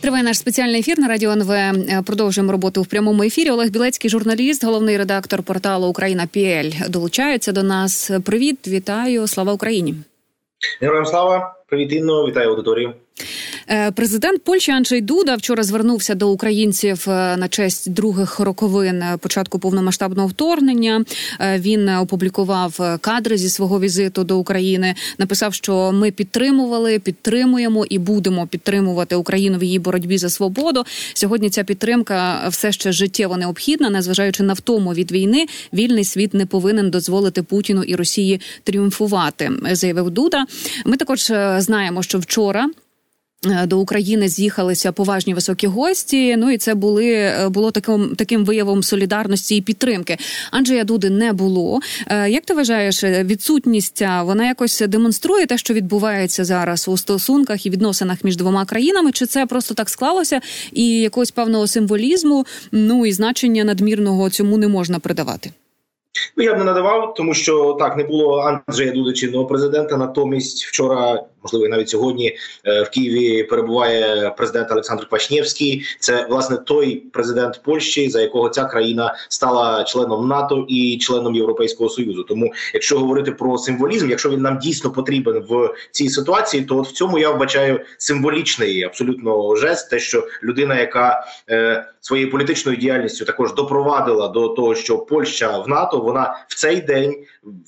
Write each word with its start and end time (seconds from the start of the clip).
Триває 0.00 0.24
наш 0.24 0.38
спеціальний 0.38 0.80
ефір 0.80 0.98
на 0.98 1.08
радіо 1.08 1.30
НВ. 1.30 1.50
Е, 1.50 2.02
продовжуємо 2.06 2.52
роботу 2.52 2.82
в 2.82 2.86
прямому 2.86 3.22
ефірі. 3.22 3.50
Олег 3.50 3.70
Білецький, 3.70 4.10
журналіст, 4.10 4.64
головний 4.64 4.96
редактор 4.96 5.42
порталу 5.42 5.86
Україна 5.88 6.26
Піель, 6.32 6.70
долучається 6.88 7.52
до 7.52 7.62
нас. 7.62 8.10
Привіт, 8.24 8.68
вітаю! 8.68 9.26
Слава 9.26 9.52
Україні! 9.52 9.94
Героям 10.80 11.06
слава! 11.06 11.54
Привіт, 11.68 11.92
Інно, 11.92 12.26
вітаю 12.26 12.48
аудиторію. 12.48 12.94
Е, 13.70 13.90
президент 13.90 14.44
Польщі 14.44 14.72
Анджей 14.72 15.00
Дуда 15.00 15.34
вчора 15.34 15.62
звернувся 15.62 16.14
до 16.14 16.30
українців 16.30 17.04
е, 17.08 17.36
на 17.36 17.48
честь 17.48 17.90
других 17.90 18.40
роковин 18.40 19.02
початку 19.20 19.58
повномасштабного 19.58 20.28
вторгнення. 20.28 21.04
Е, 21.40 21.58
він 21.58 21.88
опублікував 21.88 22.98
кадри 23.00 23.36
зі 23.36 23.50
свого 23.50 23.80
візиту 23.80 24.24
до 24.24 24.38
України. 24.38 24.94
Написав, 25.18 25.54
що 25.54 25.92
ми 25.92 26.10
підтримували, 26.10 26.98
підтримуємо 26.98 27.84
і 27.84 27.98
будемо 27.98 28.46
підтримувати 28.46 29.16
Україну 29.16 29.58
в 29.58 29.64
її 29.64 29.78
боротьбі 29.78 30.18
за 30.18 30.30
свободу. 30.30 30.84
Сьогодні 31.14 31.50
ця 31.50 31.64
підтримка 31.64 32.48
все 32.48 32.72
ще 32.72 32.92
життєво 32.92 33.36
необхідна, 33.36 33.90
незважаючи 33.90 34.42
на 34.42 34.52
втому 34.52 34.94
від 34.94 35.12
війни. 35.12 35.46
Вільний 35.72 36.04
світ 36.04 36.34
не 36.34 36.46
повинен 36.46 36.90
дозволити 36.90 37.42
Путіну 37.42 37.82
і 37.82 37.94
Росії 37.94 38.40
тріумфувати. 38.64 39.50
Заявив 39.72 40.10
Дуда. 40.10 40.44
Ми 40.84 40.96
також 40.96 41.32
знаємо, 41.58 42.02
що 42.02 42.18
вчора. 42.18 42.68
Е, 43.46 43.66
до 43.66 43.78
України 43.78 44.28
з'їхалися 44.28 44.92
поважні 44.92 45.34
високі 45.34 45.66
гості. 45.66 46.36
Ну 46.36 46.50
і 46.50 46.58
це 46.58 46.74
були 46.74 47.12
е, 47.12 47.48
було 47.48 47.70
таким 47.70 48.14
таким 48.16 48.44
виявом 48.44 48.82
солідарності 48.82 49.56
і 49.56 49.60
підтримки. 49.60 50.16
Анджея 50.50 50.84
Дуди 50.84 51.10
не 51.10 51.32
було. 51.32 51.80
Е, 52.06 52.30
як 52.30 52.44
ти 52.44 52.54
вважаєш, 52.54 53.04
відсутність 53.04 54.02
вона 54.22 54.46
якось 54.46 54.80
демонструє 54.80 55.46
те, 55.46 55.58
що 55.58 55.74
відбувається 55.74 56.44
зараз 56.44 56.88
у 56.88 56.96
стосунках 56.96 57.66
і 57.66 57.70
відносинах 57.70 58.24
між 58.24 58.36
двома 58.36 58.64
країнами? 58.64 59.12
Чи 59.12 59.26
це 59.26 59.46
просто 59.46 59.74
так 59.74 59.88
склалося, 59.88 60.40
і 60.72 61.00
якогось 61.00 61.30
певного 61.30 61.66
символізму, 61.66 62.46
ну 62.72 63.06
і 63.06 63.12
значення 63.12 63.64
надмірного 63.64 64.30
цьому 64.30 64.58
не 64.58 64.68
можна 64.68 64.98
придавати? 64.98 65.50
Ну 66.36 66.44
я 66.44 66.54
б 66.54 66.58
не 66.58 66.64
надавав, 66.64 67.14
тому 67.14 67.34
що 67.34 67.76
так 67.78 67.96
не 67.96 68.04
було 68.04 68.38
Анджея 68.38 68.92
Дуди 68.92 69.12
чинного 69.12 69.46
президента. 69.46 69.96
Натомість 69.96 70.64
вчора 70.64 71.24
можливо, 71.42 71.68
навіть 71.68 71.88
сьогодні 71.88 72.36
е, 72.64 72.82
в 72.82 72.90
Києві 72.90 73.42
перебуває 73.42 74.30
президент 74.36 74.72
Олександр 74.72 75.08
Квашнєвський. 75.08 75.82
Це 76.00 76.26
власне 76.30 76.56
той 76.56 76.96
президент 77.12 77.60
Польщі, 77.64 78.10
за 78.10 78.20
якого 78.20 78.48
ця 78.48 78.64
країна 78.64 79.14
стала 79.28 79.84
членом 79.84 80.28
НАТО 80.28 80.66
і 80.68 80.98
членом 80.98 81.34
Європейського 81.34 81.90
союзу. 81.90 82.22
Тому, 82.22 82.52
якщо 82.74 82.98
говорити 82.98 83.32
про 83.32 83.58
символізм, 83.58 84.10
якщо 84.10 84.30
він 84.30 84.40
нам 84.40 84.58
дійсно 84.58 84.90
потрібен 84.90 85.44
в 85.48 85.74
цій 85.90 86.08
ситуації, 86.08 86.64
то 86.64 86.78
от 86.78 86.88
в 86.88 86.92
цьому 86.92 87.18
я 87.18 87.30
вбачаю 87.30 87.80
символічний 87.98 88.82
абсолютно 88.82 89.56
жест, 89.56 89.90
те, 89.90 89.98
що 89.98 90.28
людина, 90.42 90.80
яка 90.80 91.26
е, 91.50 91.84
своєю 92.00 92.30
політичною 92.30 92.78
діяльністю 92.78 93.24
також 93.24 93.54
допровадила 93.54 94.28
до 94.28 94.48
того, 94.48 94.74
що 94.74 94.98
Польща 94.98 95.58
в 95.58 95.68
НАТО, 95.68 95.98
вона 95.98 96.44
в 96.48 96.54
цей 96.54 96.80
день 96.80 97.14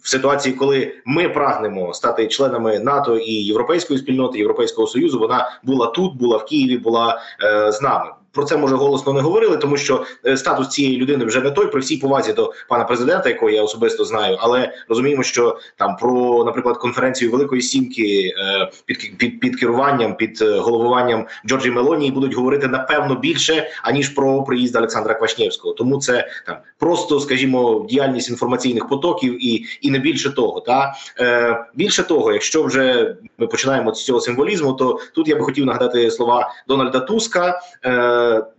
в 0.03 0.09
ситуації, 0.09 0.55
коли 0.55 0.95
ми 1.05 1.29
прагнемо 1.29 1.95
стати 1.95 2.29
членами 2.29 2.79
НАТО 2.79 3.19
і 3.19 3.33
європейської 3.33 3.99
спільноти, 3.99 4.39
європейського 4.39 4.87
союзу. 4.87 5.19
Вона 5.19 5.61
була 5.63 5.87
тут, 5.87 6.17
була 6.17 6.37
в 6.37 6.45
Києві, 6.45 6.79
була 6.79 7.21
е, 7.43 7.73
з 7.73 7.83
нами 7.83 8.11
про 8.33 8.45
це 8.45 8.57
може 8.57 8.77
голосно 8.77 9.13
не 9.13 9.21
говорили, 9.21 9.57
тому 9.57 9.77
що 9.77 10.05
е, 10.27 10.37
статус 10.37 10.69
цієї 10.69 10.97
людини 10.97 11.25
вже 11.25 11.41
не 11.41 11.51
той 11.51 11.67
при 11.67 11.81
всій 11.81 11.97
повазі 11.97 12.33
до 12.33 12.53
пана 12.69 12.85
президента, 12.85 13.29
якого 13.29 13.51
я 13.51 13.63
особисто 13.63 14.05
знаю, 14.05 14.37
але 14.41 14.73
розуміємо, 14.89 15.23
що 15.23 15.59
там 15.77 15.97
про, 15.97 16.45
наприклад, 16.45 16.79
конференцію 16.79 17.31
Великої 17.31 17.63
Сімки 17.63 18.35
е, 18.39 18.71
під 18.87 19.19
під, 19.19 19.41
під 19.41 19.61
керуванням, 19.61 20.17
під 20.17 20.43
е, 20.43 20.59
головуванням 20.59 21.27
Джорджі 21.47 21.71
Мелонії 21.71 22.11
будуть 22.11 22.35
говорити 22.35 22.69
напевно 22.69 23.15
більше 23.15 23.69
аніж 23.83 24.09
про 24.09 24.43
приїзд 24.43 24.77
Олександра 24.77 25.15
Квашнєвського. 25.15 25.75
Тому 25.75 25.99
це 25.99 26.29
там 26.47 26.57
просто, 26.79 27.21
скажімо, 27.21 27.87
діяльність 27.89 28.31
інформаційних 28.31 28.89
потоків 28.89 29.47
і 29.47 29.65
і 29.81 29.91
не 29.91 29.99
більше 29.99 30.31
того. 30.31 30.61
Та 30.61 30.95
більше 31.75 32.03
того, 32.03 32.33
якщо 32.33 32.63
вже 32.63 33.17
ми 33.39 33.47
починаємо 33.47 33.95
з 33.95 34.05
цього 34.05 34.21
символізму, 34.21 34.73
то 34.73 35.01
тут 35.15 35.29
я 35.29 35.37
би 35.37 35.43
хотів 35.43 35.67
нагадати 35.67 36.11
слова 36.11 36.51
Дональда 36.69 37.01
Туска. 37.01 37.61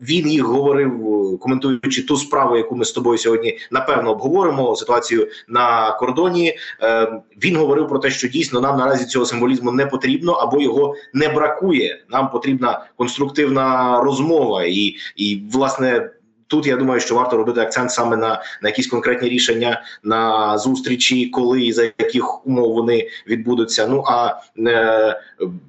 Він 0.02 0.28
їх 0.28 0.44
говорив, 0.44 0.92
коментуючи 1.40 2.04
ту 2.04 2.18
справу, 2.18 2.58
яку 2.58 2.76
ми 2.76 2.86
з 2.86 2.92
тобою 2.92 3.18
сьогодні 3.18 3.58
напевно 3.72 4.12
обговоримо. 4.12 4.76
Ситуацію 4.76 5.28
на 5.48 5.92
кордоні. 5.92 6.58
Е, 6.82 7.22
він 7.44 7.56
говорив 7.56 7.88
про 7.88 8.00
те, 8.00 8.10
що 8.10 8.28
дійсно 8.28 8.62
нам 8.62 8.78
наразі 8.78 9.06
цього 9.06 9.26
символізму 9.26 9.72
не 9.72 9.86
потрібно 9.86 10.32
або 10.32 10.62
його 10.62 10.96
не 11.14 11.28
бракує. 11.30 12.04
Нам 12.10 12.32
потрібна 12.32 12.86
конструктивна 12.98 14.00
розмова, 14.02 14.64
і, 14.64 14.96
і 15.16 15.44
власне. 15.52 16.10
Тут 16.54 16.68
я 16.68 16.76
думаю, 16.76 17.00
що 17.00 17.16
варто 17.16 17.38
робити 17.38 17.62
акцент 17.62 17.92
саме 17.92 18.18
на 18.18 18.44
на 18.62 18.70
якісь 18.70 18.88
конкретні 18.88 19.30
рішення 19.30 19.84
на 20.04 20.58
зустрічі, 20.58 21.26
коли 21.26 21.62
і 21.62 21.74
за 21.74 21.84
яких 21.84 22.48
умов 22.48 22.74
вони 22.74 23.08
відбудуться. 23.28 23.88
Ну 23.88 24.04
а 24.08 24.36
е, 24.60 25.22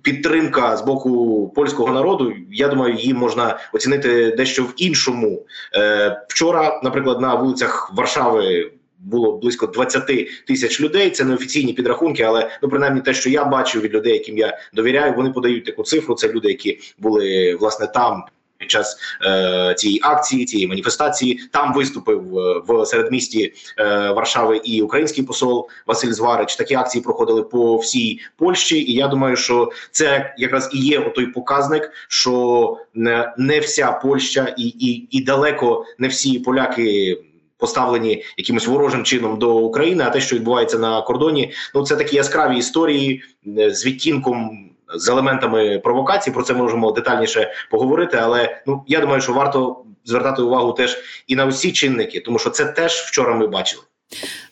підтримка 0.03 0.77
з 0.77 0.83
боку 0.83 1.53
польського 1.55 1.93
народу, 1.93 2.33
я 2.53 2.69
думаю, 2.69 2.95
її 2.95 3.15
можна 3.15 3.59
оцінити 3.73 4.31
дещо 4.31 4.63
в 4.63 4.73
іншому. 4.77 5.43
Е, 5.75 6.25
Вчора, 6.29 6.81
наприклад, 6.85 7.21
на 7.21 7.35
вулицях 7.35 7.93
Варшави. 7.95 8.71
Було 8.99 9.39
близько 9.39 9.67
20 9.67 10.47
тисяч 10.47 10.81
людей. 10.81 11.11
Це 11.11 11.25
не 11.25 11.35
офіційні 11.35 11.73
підрахунки, 11.73 12.23
але 12.23 12.51
ну 12.63 12.69
принаймні 12.69 13.01
те, 13.01 13.15
що 13.15 13.31
я 13.31 13.45
бачив 13.45 13.83
від 13.83 13.95
людей, 13.95 14.13
яким 14.13 14.39
я 14.39 14.59
довіряю, 14.75 15.15
вони 15.15 15.31
подають 15.31 15.65
таку 15.65 15.83
цифру. 15.83 16.15
Це 16.15 16.29
люди, 16.29 16.49
які 16.49 16.79
були 16.99 17.57
власне 17.61 17.87
там 17.87 18.25
під 18.59 18.71
час 18.71 18.97
е, 19.27 19.75
цієї 19.79 20.01
акції, 20.03 20.45
цієї 20.45 20.69
маніфестації. 20.69 21.41
Там 21.51 21.75
виступив 21.75 22.39
е, 22.39 22.63
в 22.69 22.87
середмісті 22.87 23.53
е, 23.79 23.85
Варшави 24.13 24.61
і 24.65 24.83
український 24.83 25.25
посол 25.25 25.69
Василь 25.87 26.13
Зварич. 26.13 26.57
Такі 26.57 26.75
акції 26.75 27.05
проходили 27.05 27.43
по 27.43 27.77
всій 27.77 28.21
Польщі, 28.37 28.83
і 28.83 28.95
я 28.95 29.09
думаю, 29.09 29.37
що 29.37 29.71
це 29.91 30.35
якраз 30.39 30.71
і 30.73 30.79
є 30.79 31.01
той 31.01 31.27
показник, 31.27 31.91
що 32.09 32.77
не, 32.95 33.35
не 33.39 33.61
вся 33.61 33.93
Польща 33.93 34.55
і, 34.59 34.67
і, 34.67 35.09
і 35.11 35.25
далеко 35.25 35.85
не 35.99 36.09
всі 36.09 36.39
поляки. 36.39 37.21
Поставлені 37.57 38.25
якимось 38.37 38.67
ворожим 38.67 39.05
чином 39.05 39.39
до 39.39 39.57
України, 39.57 40.05
а 40.07 40.11
те, 40.11 40.21
що 40.21 40.37
відбувається 40.37 40.79
на 40.79 41.03
кордоні, 41.03 41.53
ну 41.75 41.85
це 41.85 41.97
такі 41.97 42.17
яскраві 42.17 42.59
історії 42.59 43.23
е, 43.59 43.71
з 43.71 43.87
відтінком 43.87 44.71
з 44.95 45.09
елементами 45.09 45.79
провокації. 45.79 46.35
Про 46.35 46.43
це 46.43 46.55
можемо 46.55 46.93
детальніше 46.93 47.53
поговорити. 47.71 48.17
Але 48.17 48.63
ну 48.67 48.85
я 48.87 49.01
думаю, 49.01 49.21
що 49.21 49.33
варто 49.33 49.85
звертати 50.05 50.43
увагу 50.43 50.73
теж 50.73 50.99
і 51.27 51.37
на 51.37 51.47
усі 51.47 51.73
чинники, 51.73 52.21
тому 52.21 52.39
що 52.39 52.51
це 52.51 52.65
теж 52.65 52.93
вчора 52.93 53.35
ми 53.35 53.47
бачили. 53.47 53.83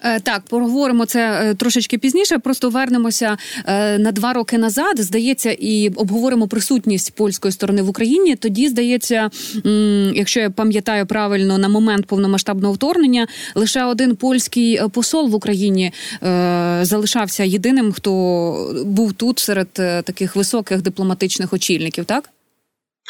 Е, 0.00 0.20
так, 0.20 0.42
поговоримо 0.42 1.06
це 1.06 1.20
е, 1.20 1.54
трошечки 1.54 1.98
пізніше. 1.98 2.38
Просто 2.38 2.70
вернемося 2.70 3.36
е, 3.66 3.98
на 3.98 4.12
два 4.12 4.32
роки 4.32 4.58
назад. 4.58 4.94
Здається, 4.98 5.52
і 5.52 5.88
обговоримо 5.88 6.48
присутність 6.48 7.14
польської 7.14 7.52
сторони 7.52 7.82
в 7.82 7.88
Україні. 7.88 8.36
Тоді 8.36 8.68
здається, 8.68 9.30
якщо 10.14 10.40
я 10.40 10.50
пам'ятаю 10.50 11.06
правильно, 11.06 11.58
на 11.58 11.68
момент 11.68 12.06
повномасштабного 12.06 12.74
вторгнення 12.74 13.26
лише 13.54 13.84
один 13.84 14.16
польський 14.16 14.80
посол 14.92 15.28
в 15.28 15.34
Україні 15.34 15.92
залишався 16.82 17.44
єдиним, 17.44 17.92
хто 17.92 18.12
був 18.86 19.12
тут 19.12 19.38
серед 19.38 19.72
таких 20.04 20.36
високих 20.36 20.82
дипломатичних 20.82 21.52
очільників. 21.52 22.04
Так 22.04 22.30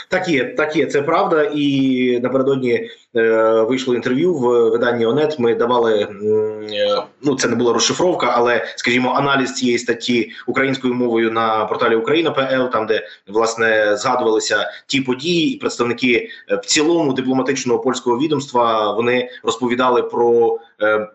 так 0.09 0.29
є, 0.29 0.45
так 0.45 0.77
є, 0.77 0.87
це 0.87 1.03
правда, 1.03 1.51
і 1.55 2.21
напередодні 2.23 2.91
Е, 3.17 3.63
вийшло 3.63 3.95
інтерв'ю 3.95 4.35
в 4.35 4.71
виданні 4.71 5.07
ОНЕТ. 5.07 5.39
Ми 5.39 5.55
давали 5.55 6.01
е, 6.01 7.03
ну 7.23 7.37
це 7.37 7.49
не 7.49 7.57
була 7.57 7.73
розшифровка, 7.73 8.33
але 8.37 8.65
скажімо, 8.77 9.13
аналіз 9.17 9.53
цієї 9.53 9.79
статті 9.79 10.31
українською 10.47 10.95
мовою 10.95 11.31
на 11.31 11.65
порталі 11.65 11.97
Україна.пл, 11.97 12.71
там 12.73 12.87
де 12.87 13.09
власне 13.29 13.97
згадувалися 13.97 14.71
ті 14.87 15.01
події, 15.01 15.55
і 15.55 15.59
представники 15.59 16.29
е, 16.51 16.57
в 16.57 16.67
цілому 16.67 17.13
дипломатичного 17.13 17.81
польського 17.81 18.19
відомства 18.19 18.93
вони 18.93 19.31
розповідали 19.43 20.03
про. 20.03 20.59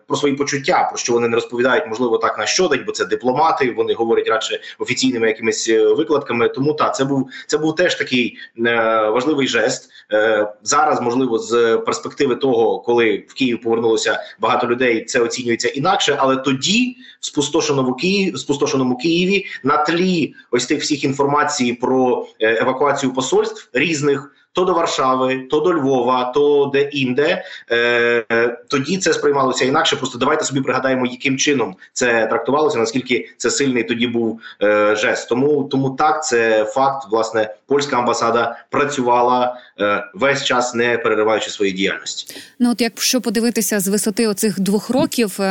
Про 0.06 0.16
свої 0.16 0.34
почуття, 0.34 0.86
про 0.88 0.98
що 0.98 1.12
вони 1.12 1.28
не 1.28 1.34
розповідають, 1.34 1.86
можливо, 1.86 2.18
так 2.18 2.38
на 2.38 2.46
щодень, 2.46 2.82
бо 2.86 2.92
це 2.92 3.04
дипломати. 3.04 3.74
Вони 3.76 3.94
говорять 3.94 4.28
радше 4.28 4.60
офіційними 4.78 5.26
якимись 5.26 5.68
викладками. 5.68 6.48
Тому 6.48 6.74
так, 6.74 6.96
це 6.96 7.04
був 7.04 7.30
це 7.46 7.58
був 7.58 7.74
теж 7.74 7.94
такий 7.94 8.38
е, 8.66 8.74
важливий 9.10 9.48
жест 9.48 9.90
е, 10.12 10.52
зараз. 10.62 11.00
Можливо, 11.00 11.38
з 11.38 11.76
перспективи 11.76 12.36
того, 12.36 12.80
коли 12.80 13.24
в 13.28 13.34
Київ 13.34 13.60
повернулося 13.60 14.20
багато 14.40 14.66
людей, 14.66 15.04
це 15.04 15.20
оцінюється 15.20 15.68
інакше. 15.68 16.16
Але 16.18 16.36
тоді, 16.36 16.96
в 17.20 17.26
спустошеному 17.26 17.94
Києві, 17.94 18.36
спустошеному 18.36 18.96
Києві, 18.96 19.46
на 19.64 19.76
тлі 19.76 20.34
ось 20.50 20.66
тих 20.66 20.80
всіх 20.80 21.04
інформацій 21.04 21.72
про 21.72 22.26
е, 22.40 22.62
евакуацію 22.62 23.12
посольств 23.12 23.68
різних 23.72 24.32
то 24.52 24.64
до 24.64 24.74
Варшави, 24.74 25.38
то 25.50 25.60
до 25.60 25.74
Львова, 25.74 26.24
то 26.24 26.70
де 26.72 26.82
інде, 26.82 27.44
е, 27.70 28.56
тоді 28.68 28.98
це 28.98 29.12
сприймалося 29.12 29.64
інакше. 29.64 29.96
Просто 29.96 30.18
давайте 30.18 30.44
собі 30.44 30.60
пригадаємо, 30.60 31.06
яким 31.06 31.38
чином 31.38 31.76
це 31.92 32.26
трактувалося, 32.26 32.78
наскільки 32.78 33.28
це 33.36 33.50
сильний 33.50 33.84
тоді 33.84 34.06
був 34.06 34.40
е, 34.62 34.96
жест. 34.96 35.28
Тому 35.28 35.64
тому 35.64 35.90
так 35.90 36.24
це 36.24 36.64
факт. 36.64 37.06
Власне, 37.10 37.54
польська 37.66 37.98
амбасада 37.98 38.56
працювала 38.70 39.56
е, 39.80 40.04
весь 40.14 40.44
час, 40.44 40.74
не 40.74 40.98
перериваючи 40.98 41.50
свої 41.50 41.72
діяльності. 41.72 42.36
Ну 42.58 42.70
от 42.70 42.80
якщо 42.80 43.20
подивитися 43.20 43.80
з 43.80 43.88
висоти 43.88 44.26
оцих 44.26 44.60
двох 44.60 44.90
років 44.90 45.36
е, 45.40 45.44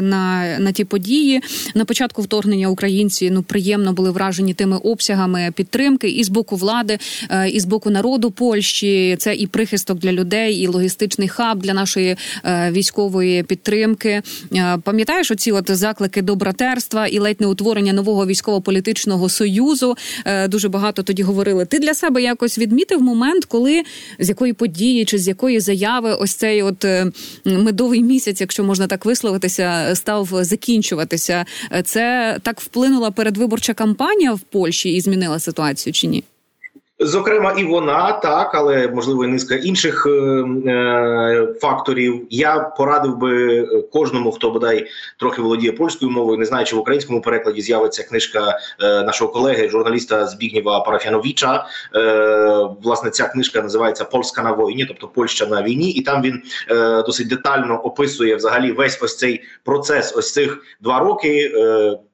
на 0.00 0.56
на 0.58 0.72
ті 0.72 0.84
події, 0.84 1.42
на 1.74 1.84
початку 1.84 2.22
вторгнення 2.22 2.68
українці 2.68 3.30
ну 3.30 3.42
приємно 3.42 3.92
були 3.92 4.10
вражені 4.10 4.54
тими 4.54 4.76
обсягами 4.76 5.52
підтримки 5.54 6.08
і 6.08 6.24
з 6.24 6.28
боку 6.28 6.56
влади, 6.56 6.98
е, 7.30 7.48
і 7.48 7.60
з 7.60 7.64
боку 7.64 7.90
народу 7.90 8.30
Польщі. 8.44 9.16
Це 9.18 9.34
і 9.34 9.46
прихисток 9.46 9.98
для 9.98 10.12
людей, 10.12 10.56
і 10.56 10.66
логістичний 10.66 11.28
хаб 11.28 11.58
для 11.58 11.74
нашої 11.74 12.16
е, 12.44 12.70
військової 12.70 13.42
підтримки. 13.42 14.22
Пам'ятаєш 14.82 15.30
оці 15.30 15.52
от 15.52 15.70
заклики 15.70 16.22
до 16.22 16.36
братерства 16.36 17.06
і 17.06 17.18
ледь 17.18 17.40
не 17.40 17.46
утворення 17.46 17.92
нового 17.92 18.26
військово-політичного 18.26 19.28
союзу. 19.28 19.96
Дуже 20.48 20.68
багато 20.68 21.02
тоді 21.02 21.22
говорили. 21.22 21.64
Ти 21.64 21.78
для 21.78 21.94
себе 21.94 22.22
якось 22.22 22.58
відмітив 22.58 23.02
момент, 23.02 23.44
коли 23.44 23.82
з 24.18 24.28
якої 24.28 24.52
події 24.52 25.04
чи 25.04 25.18
з 25.18 25.28
якої 25.28 25.60
заяви 25.60 26.14
ось 26.14 26.34
цей 26.34 26.62
от 26.62 26.86
медовий 27.44 28.02
місяць, 28.02 28.40
якщо 28.40 28.64
можна 28.64 28.86
так 28.86 29.04
висловитися, 29.04 29.90
став 29.94 30.28
закінчуватися. 30.32 31.44
Це 31.84 32.38
так 32.42 32.60
вплинула 32.60 33.10
передвиборча 33.10 33.74
кампанія 33.74 34.32
в 34.32 34.40
Польщі 34.40 34.90
і 34.90 35.00
змінила 35.00 35.38
ситуацію 35.38 35.92
чи 35.92 36.06
ні? 36.06 36.24
Зокрема, 36.98 37.54
і 37.58 37.64
вона 37.64 38.12
так, 38.12 38.54
але 38.54 38.88
можливо 38.88 39.24
і 39.24 39.28
низка 39.28 39.54
інших 39.54 40.06
е, 40.06 40.10
е, 40.10 41.54
факторів. 41.60 42.26
Я 42.30 42.58
порадив 42.58 43.16
би 43.16 43.62
кожному, 43.92 44.32
хто 44.32 44.50
бодай 44.50 44.86
трохи 45.18 45.42
володіє 45.42 45.72
польською 45.72 46.10
мовою, 46.10 46.38
не 46.38 46.44
знаю, 46.44 46.66
чи 46.66 46.76
в 46.76 46.78
українському 46.78 47.20
перекладі 47.20 47.60
з'явиться 47.60 48.02
книжка 48.02 48.58
е, 48.82 49.02
нашого 49.02 49.32
колеги, 49.32 49.68
журналіста 49.68 50.26
Збігніва 50.26 50.80
Парафяновіча. 50.80 51.66
Е, 51.94 52.68
власне, 52.82 53.10
ця 53.10 53.28
книжка 53.28 53.62
називається 53.62 54.04
Польська 54.04 54.42
на 54.42 54.52
війні, 54.52 54.84
тобто 54.88 55.08
Польща 55.08 55.46
на 55.46 55.62
війні, 55.62 55.90
і 55.90 56.02
там 56.02 56.22
він 56.22 56.42
е, 56.70 57.02
досить 57.02 57.28
детально 57.28 57.80
описує 57.80 58.36
взагалі 58.36 58.72
весь 58.72 59.02
ось 59.02 59.16
цей 59.16 59.42
процес, 59.64 60.14
ось 60.16 60.32
цих 60.32 60.58
два 60.80 60.98
роки. 60.98 61.52
Е, 61.54 61.98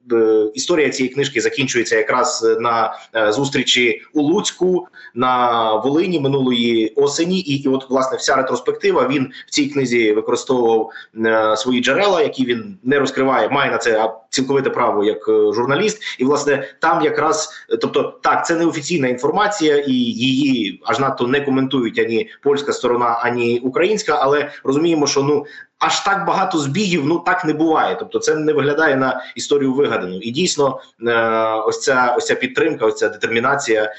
історія 0.53 0.89
цієї 0.89 1.13
книжки 1.13 1.41
закінчується 1.41 1.97
якраз 1.97 2.57
на 2.59 2.93
е, 3.15 3.31
зустрічі 3.31 4.01
у 4.13 4.21
Луцьку 4.21 4.87
на 5.15 5.75
Волині 5.75 6.19
минулої 6.19 6.93
осені, 6.95 7.39
і, 7.39 7.63
і 7.63 7.67
от 7.67 7.89
власне 7.89 8.17
вся 8.17 8.35
ретроспектива 8.35 9.07
він 9.07 9.31
в 9.47 9.49
цій 9.49 9.67
книзі 9.67 10.11
використовував 10.11 10.89
е, 11.25 11.57
свої 11.57 11.81
джерела, 11.81 12.21
які 12.21 12.45
він 12.45 12.77
не 12.83 12.99
розкриває, 12.99 13.49
має 13.49 13.71
на 13.71 13.77
це 13.77 14.11
цілковите 14.29 14.69
право 14.69 15.03
як 15.03 15.25
журналіст. 15.27 16.01
І 16.19 16.25
власне 16.25 16.75
там 16.79 17.03
якраз 17.03 17.49
тобто 17.81 18.19
так, 18.23 18.45
це 18.45 18.55
не 18.55 18.65
офіційна 18.65 19.07
інформація, 19.07 19.77
і 19.77 19.93
її 19.93 20.81
аж 20.85 20.99
надто 20.99 21.27
не 21.27 21.41
коментують 21.41 21.99
ані 21.99 22.29
польська 22.43 22.73
сторона, 22.73 23.05
ані 23.05 23.59
українська, 23.59 24.17
але 24.21 24.51
розуміємо, 24.63 25.07
що 25.07 25.23
ну 25.23 25.45
аж 25.81 25.99
так 25.99 26.25
багато 26.25 26.57
збігів 26.57 27.05
ну 27.05 27.19
так 27.19 27.45
не 27.45 27.53
буває. 27.53 27.95
Тобто, 27.99 28.19
це 28.19 28.35
не 28.35 28.53
виглядає 28.53 28.95
на 28.95 29.23
історію 29.35 29.73
вигадану. 29.73 30.17
І 30.17 30.31
дійсно, 30.31 30.79
е, 31.07 31.43
ось 31.65 31.81
ця 31.81 32.15
ось 32.17 32.25
ця 32.25 32.35
підтримка, 32.35 32.85
ось 32.85 32.95
ця 32.95 33.09
детермінація, 33.09 33.83
е, 33.83 33.89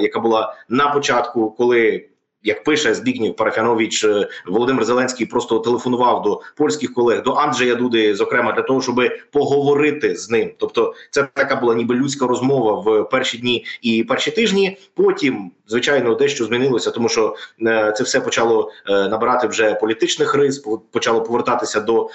яка 0.00 0.20
була 0.20 0.54
на 0.68 0.88
початку, 0.88 1.50
коли 1.50 2.08
як 2.44 2.64
пише 2.64 2.94
Збігнів 2.94 3.36
Парафянович, 3.36 4.04
е, 4.04 4.28
Володимир 4.46 4.84
Зеленський 4.84 5.26
просто 5.26 5.58
телефонував 5.58 6.22
до 6.22 6.40
польських 6.56 6.94
колег, 6.94 7.22
до 7.22 7.32
Анджея 7.32 7.74
Дуди, 7.74 8.14
зокрема 8.14 8.52
для 8.52 8.62
того, 8.62 8.82
щоб 8.82 9.00
поговорити 9.30 10.16
з 10.16 10.30
ним. 10.30 10.50
Тобто, 10.58 10.94
це 11.10 11.28
така 11.34 11.56
була 11.56 11.74
ніби 11.74 11.94
людська 11.94 12.26
розмова 12.26 12.72
в 12.72 13.08
перші 13.08 13.38
дні 13.38 13.64
і 13.82 14.04
перші 14.04 14.30
тижні. 14.30 14.76
Потім, 14.94 15.50
звичайно, 15.66 16.14
дещо 16.14 16.44
змінилося, 16.44 16.90
тому 16.90 17.08
що 17.08 17.36
е, 17.66 17.94
це 17.96 18.04
все 18.04 18.20
почало 18.20 18.70
е, 18.88 19.08
набирати 19.08 19.46
вже 19.46 19.74
політичних 19.74 20.34
рис, 20.34 20.64
почало 20.90 21.22
повертатися 21.22 21.80
до 21.80 22.08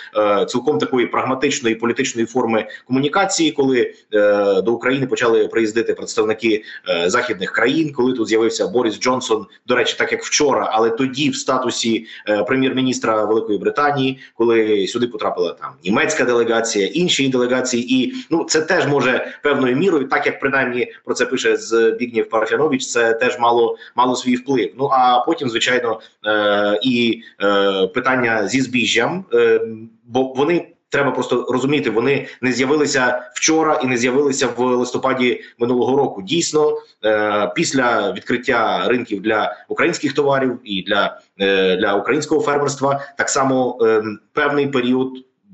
цілком 0.48 0.78
такої 0.78 1.08
прагматичної 1.08 1.76
політичної 1.76 2.28
форми 2.28 2.68
комунікації, 2.88 3.52
коли 3.52 3.94
до 4.64 4.74
України 4.74 5.08
почали 5.08 5.48
приїздити 5.48 5.94
представники 5.94 6.64
західних 7.06 7.52
країн, 7.52 7.94
коли 7.94 8.14
тут 8.14 8.28
з'явився 8.28 8.68
Борис 8.68 9.00
Джонсон. 9.00 9.46
До 9.68 9.76
речі, 9.76 9.96
так 9.98 10.12
як 10.12 10.17
як 10.18 10.26
вчора, 10.26 10.70
але 10.74 10.90
тоді 10.90 11.30
в 11.30 11.36
статусі 11.36 12.06
е, 12.30 12.44
прем'єр-міністра 12.44 13.26
Великої 13.26 13.60
Британії, 13.60 14.20
коли 14.36 14.88
сюди 14.88 15.08
потрапила 15.08 15.54
там 15.54 15.70
німецька 15.84 16.26
делегація, 16.26 16.88
інші 16.88 17.30
делегації, 17.30 18.04
і 18.04 18.14
ну 18.30 18.44
це 18.44 18.62
теж 18.62 18.88
може 18.88 19.28
певною 19.44 19.76
мірою, 19.76 20.08
так 20.08 20.26
як 20.26 20.40
принаймні 20.40 20.94
про 21.06 21.14
це 21.14 21.26
пише 21.26 21.58
з 21.58 21.92
Бігнів 21.92 22.30
Парафянович, 22.30 22.88
це 22.88 23.14
теж 23.14 23.40
мало 23.40 23.78
мало 23.96 24.16
свій 24.16 24.36
вплив. 24.36 24.74
Ну 24.78 24.90
а 24.92 25.20
потім, 25.20 25.50
звичайно, 25.50 26.00
е, 26.26 26.80
і 26.84 27.22
е, 27.44 27.88
питання 27.88 28.48
зі 28.48 28.62
збіжжям, 28.62 29.26
е, 29.34 29.62
бо 30.06 30.24
вони 30.24 30.68
треба 30.90 31.12
просто 31.12 31.46
розуміти, 31.50 31.90
вони 31.90 32.28
не 32.42 32.52
з'явилися 32.52 33.32
вчора 33.36 33.80
і 33.84 33.88
не 33.88 33.98
з'явилися 33.98 34.48
в 34.48 34.60
листопаді 34.60 35.42
минулого 35.60 35.98
року. 35.98 36.22
Дійсно, 36.22 36.78
е, 37.06 37.52
після 37.56 38.12
відкриття 38.12 38.88
ринків 38.88 39.22
для 39.22 39.56
українських 39.68 40.14
товарів 40.14 40.60
і 40.64 40.84
для, 40.84 41.20
е, 41.40 41.78
для 41.78 41.96
українського 41.96 42.42
фермерства 42.42 43.02
так 43.18 43.30
само 43.30 43.78
е, 43.82 44.04
певний 44.34 44.68
період. 44.68 45.10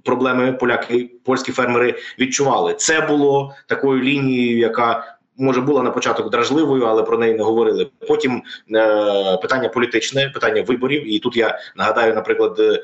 Проблеми 0.05 0.53
поляки, 0.53 1.11
польські 1.25 1.51
фермери 1.51 1.95
відчували. 2.19 2.73
Це 2.73 3.01
було 3.01 3.55
такою 3.67 4.01
лінією, 4.01 4.57
яка 4.57 5.17
може 5.37 5.61
була 5.61 5.83
на 5.83 5.91
початок 5.91 6.29
дражливою, 6.29 6.83
але 6.83 7.03
про 7.03 7.17
неї 7.17 7.33
не 7.33 7.43
говорили. 7.43 7.89
Потім 8.07 8.43
е, 8.75 9.37
питання 9.37 9.69
політичне, 9.69 10.31
питання 10.33 10.61
виборів. 10.61 11.13
І 11.13 11.19
тут 11.19 11.35
я 11.35 11.59
нагадаю, 11.75 12.13
наприклад, 12.13 12.59
е, 12.59 12.79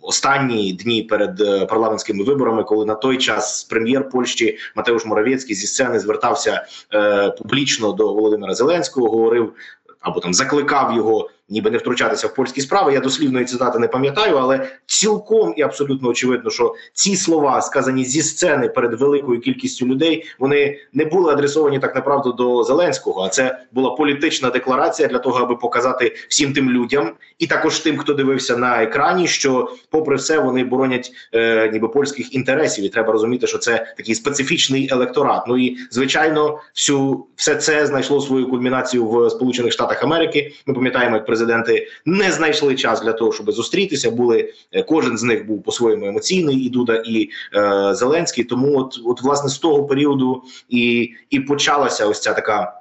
останні 0.00 0.72
дні 0.72 1.02
перед 1.02 1.40
е, 1.40 1.66
парламентськими 1.66 2.24
виборами, 2.24 2.64
коли 2.64 2.86
на 2.86 2.94
той 2.94 3.18
час 3.18 3.64
прем'єр 3.64 4.08
Польщі 4.08 4.58
Матеуш 4.76 5.04
Моравецький 5.04 5.56
зі 5.56 5.66
сцени 5.66 6.00
звертався 6.00 6.66
е, 6.94 7.30
публічно 7.30 7.92
до 7.92 8.14
Володимира 8.14 8.54
Зеленського, 8.54 9.08
говорив 9.08 9.52
або 10.00 10.20
там 10.20 10.34
закликав 10.34 10.96
його 10.96 11.30
ніби 11.48 11.70
не 11.70 11.78
втручатися 11.78 12.26
в 12.26 12.34
польські 12.34 12.60
справи. 12.60 12.92
Я 12.92 13.00
дослівної 13.00 13.44
цитати 13.44 13.78
не 13.78 13.88
пам'ятаю, 13.88 14.36
але 14.36 14.68
цілком 14.86 15.54
і 15.56 15.62
абсолютно 15.62 16.08
очевидно, 16.08 16.50
що 16.50 16.74
ці 16.92 17.16
слова 17.16 17.60
сказані 17.60 18.04
зі 18.04 18.22
сцени 18.22 18.68
перед 18.68 19.00
великою 19.00 19.40
кількістю 19.40 19.86
людей, 19.86 20.24
вони 20.38 20.78
не 20.92 21.04
були 21.04 21.32
адресовані 21.32 21.78
так 21.78 21.94
направду 21.94 22.32
до 22.32 22.62
Зеленського. 22.62 23.22
А 23.22 23.28
це 23.28 23.58
була 23.72 23.90
політична 23.90 24.50
декларація 24.50 25.08
для 25.08 25.18
того, 25.18 25.38
аби 25.38 25.56
показати 25.56 26.16
всім 26.28 26.52
тим 26.52 26.70
людям, 26.70 27.12
і 27.38 27.46
також 27.46 27.78
тим, 27.78 27.98
хто 27.98 28.14
дивився 28.14 28.56
на 28.56 28.82
екрані, 28.82 29.26
що, 29.26 29.72
попри 29.90 30.16
все, 30.16 30.38
вони 30.38 30.64
боронять 30.64 31.12
е, 31.34 31.70
ніби 31.72 31.88
польських 31.88 32.34
інтересів, 32.34 32.84
і 32.84 32.88
треба 32.88 33.12
розуміти, 33.12 33.46
що 33.46 33.58
це 33.58 33.94
такий 33.96 34.14
специфічний 34.14 34.88
електорат. 34.92 35.44
Ну 35.48 35.58
і 35.58 35.76
звичайно, 35.90 36.58
всю 36.74 37.26
все 37.36 37.54
це 37.54 37.86
знайшло 37.86 38.20
свою 38.20 38.50
кульмінацію 38.50 39.06
в 39.06 39.30
Сполучених 39.30 39.72
Штатах 39.72 40.02
Америки. 40.02 40.52
Ми 40.66 40.74
пам'ятаємо, 40.74 41.16
як 41.16 41.26
президенти 41.38 41.88
не 42.04 42.32
знайшли 42.32 42.74
час 42.74 43.00
для 43.00 43.12
того, 43.12 43.32
щоб 43.32 43.52
зустрітися. 43.52 44.10
Були 44.10 44.52
е, 44.72 44.82
кожен 44.82 45.18
з 45.18 45.22
них 45.22 45.46
був 45.46 45.62
по-своєму 45.62 46.06
емоційний, 46.06 46.56
і 46.56 46.70
Дуда, 46.70 47.02
і 47.06 47.30
е, 47.54 47.94
Зеленський. 47.94 48.44
Тому, 48.44 48.78
от, 48.78 49.00
от 49.04 49.22
власне, 49.22 49.50
з 49.50 49.58
того 49.58 49.84
періоду 49.84 50.42
і, 50.68 51.10
і 51.30 51.40
почалася 51.40 52.06
ось 52.06 52.20
ця 52.20 52.34
така 52.34 52.80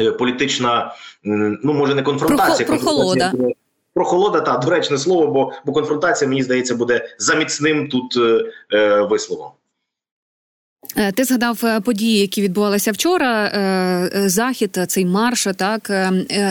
е, 0.00 0.10
політична, 0.12 0.94
ну 1.24 1.72
може 1.72 1.94
не 1.94 2.02
конфронтація, 2.02 2.68
прохолода. 2.68 3.32
Прохолода, 3.94 4.40
та 4.40 4.58
доречне 4.58 4.98
слово, 4.98 5.26
бо 5.26 5.52
бо 5.66 5.72
конфронтація, 5.72 6.28
мені 6.28 6.42
здається, 6.42 6.74
буде 6.74 7.08
заміцним 7.18 7.88
тут 7.88 8.16
е, 8.16 8.52
е 8.76 9.02
висловом. 9.02 9.50
Е, 10.96 11.12
ти 11.12 11.24
згадав 11.24 11.60
е, 11.64 11.80
події, 11.80 12.20
які 12.20 12.42
відбувалися 12.42 12.92
вчора. 12.92 13.44
Е, 13.46 14.28
захід, 14.28 14.78
цей 14.88 15.04
марш, 15.04 15.46
так 15.56 15.92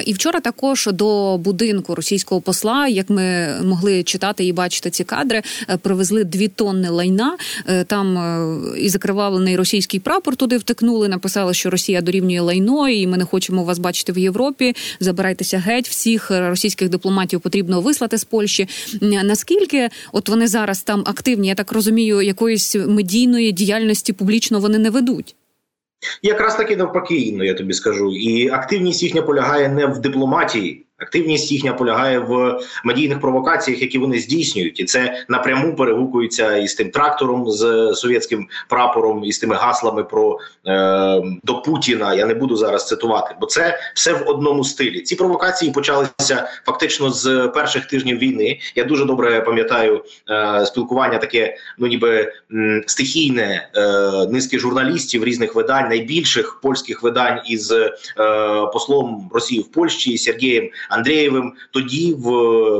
і 0.05 0.13
вчора 0.13 0.39
також 0.39 0.89
до 0.93 1.37
будинку 1.37 1.95
російського 1.95 2.41
посла, 2.41 2.87
як 2.87 3.09
ми 3.09 3.55
могли 3.63 4.03
читати 4.03 4.45
і 4.45 4.53
бачити 4.53 4.89
ці 4.89 5.03
кадри, 5.03 5.41
привезли 5.81 6.23
дві 6.23 6.47
тонни 6.47 6.89
лайна. 6.89 7.37
Там 7.87 8.17
і 8.77 8.89
закривавлений 8.89 9.55
російський 9.55 9.99
прапор 9.99 10.35
туди 10.35 10.57
втекнули. 10.57 11.07
Написали, 11.07 11.53
що 11.53 11.69
Росія 11.69 12.01
дорівнює 12.01 12.39
лайно, 12.39 12.89
і 12.89 13.07
ми 13.07 13.17
не 13.17 13.25
хочемо 13.25 13.63
вас 13.63 13.79
бачити 13.79 14.11
в 14.11 14.17
Європі. 14.17 14.75
Забирайтеся 14.99 15.57
геть. 15.57 15.89
Всіх 15.89 16.31
російських 16.31 16.89
дипломатів 16.89 17.41
потрібно 17.41 17.81
вислати 17.81 18.17
з 18.17 18.23
Польщі. 18.23 18.67
Наскільки 19.01 19.89
от 20.11 20.29
вони 20.29 20.47
зараз 20.47 20.81
там 20.81 21.03
активні? 21.05 21.47
Я 21.47 21.55
так 21.55 21.71
розумію, 21.71 22.21
якоїсь 22.21 22.75
медійної 22.75 23.51
діяльності 23.51 24.13
публічно 24.25 24.59
вони 24.59 24.77
не 24.79 24.89
ведуть. 24.89 25.35
Якраз 26.21 26.55
таки 26.55 26.75
навпаки, 26.75 27.33
ну 27.37 27.43
я 27.43 27.53
тобі 27.53 27.73
скажу, 27.73 28.11
і 28.15 28.49
активність 28.49 29.03
їхня 29.03 29.21
полягає 29.21 29.69
не 29.69 29.85
в 29.85 29.99
дипломатії. 29.99 30.84
Активність 30.97 31.51
їхня 31.51 31.73
полягає 31.73 32.19
в 32.19 32.59
медійних 32.83 33.19
провокаціях, 33.19 33.81
які 33.81 33.97
вони 33.97 34.19
здійснюють, 34.19 34.79
і 34.79 34.83
це 34.85 35.25
напряму 35.29 35.75
перегукується 35.75 36.57
із 36.57 36.73
тим 36.73 36.89
трактором 36.89 37.51
з 37.51 37.93
совєтським 37.95 38.47
прапором 38.69 39.23
і 39.23 39.31
з 39.31 39.39
тими 39.39 39.55
гаслами 39.55 40.03
про 40.03 40.39
е, 40.67 41.21
до 41.43 41.61
Путіна. 41.61 42.13
Я 42.13 42.25
не 42.25 42.33
буду 42.33 42.55
зараз 42.55 42.87
цитувати, 42.87 43.35
бо 43.41 43.47
це 43.47 43.79
все 43.95 44.13
в 44.13 44.29
одному 44.29 44.63
стилі. 44.63 45.01
Ці 45.01 45.15
провокації 45.15 45.71
почалися 45.71 46.47
фактично 46.65 47.09
з 47.09 47.47
перших 47.47 47.85
тижнів 47.85 48.17
війни. 48.17 48.59
Я 48.75 48.83
дуже 48.83 49.05
добре 49.05 49.41
пам'ятаю 49.41 50.03
е, 50.29 50.65
спілкування, 50.65 51.17
таке 51.17 51.57
ну 51.77 51.87
ніби 51.87 52.31
м, 52.51 52.83
стихійне 52.87 53.69
е, 53.75 53.81
низки 54.29 54.59
журналістів 54.59 55.23
різних 55.23 55.55
видань, 55.55 55.89
найбільших 55.89 56.59
польських 56.61 57.03
видань 57.03 57.39
із 57.47 57.71
е, 57.71 57.91
послом 58.73 59.29
Росії 59.33 59.61
в 59.61 59.71
Польщі 59.71 60.17
Сергієм. 60.17 60.69
Андрієвим. 60.89 61.53
Тоді, 61.71 62.13
в 62.13 62.29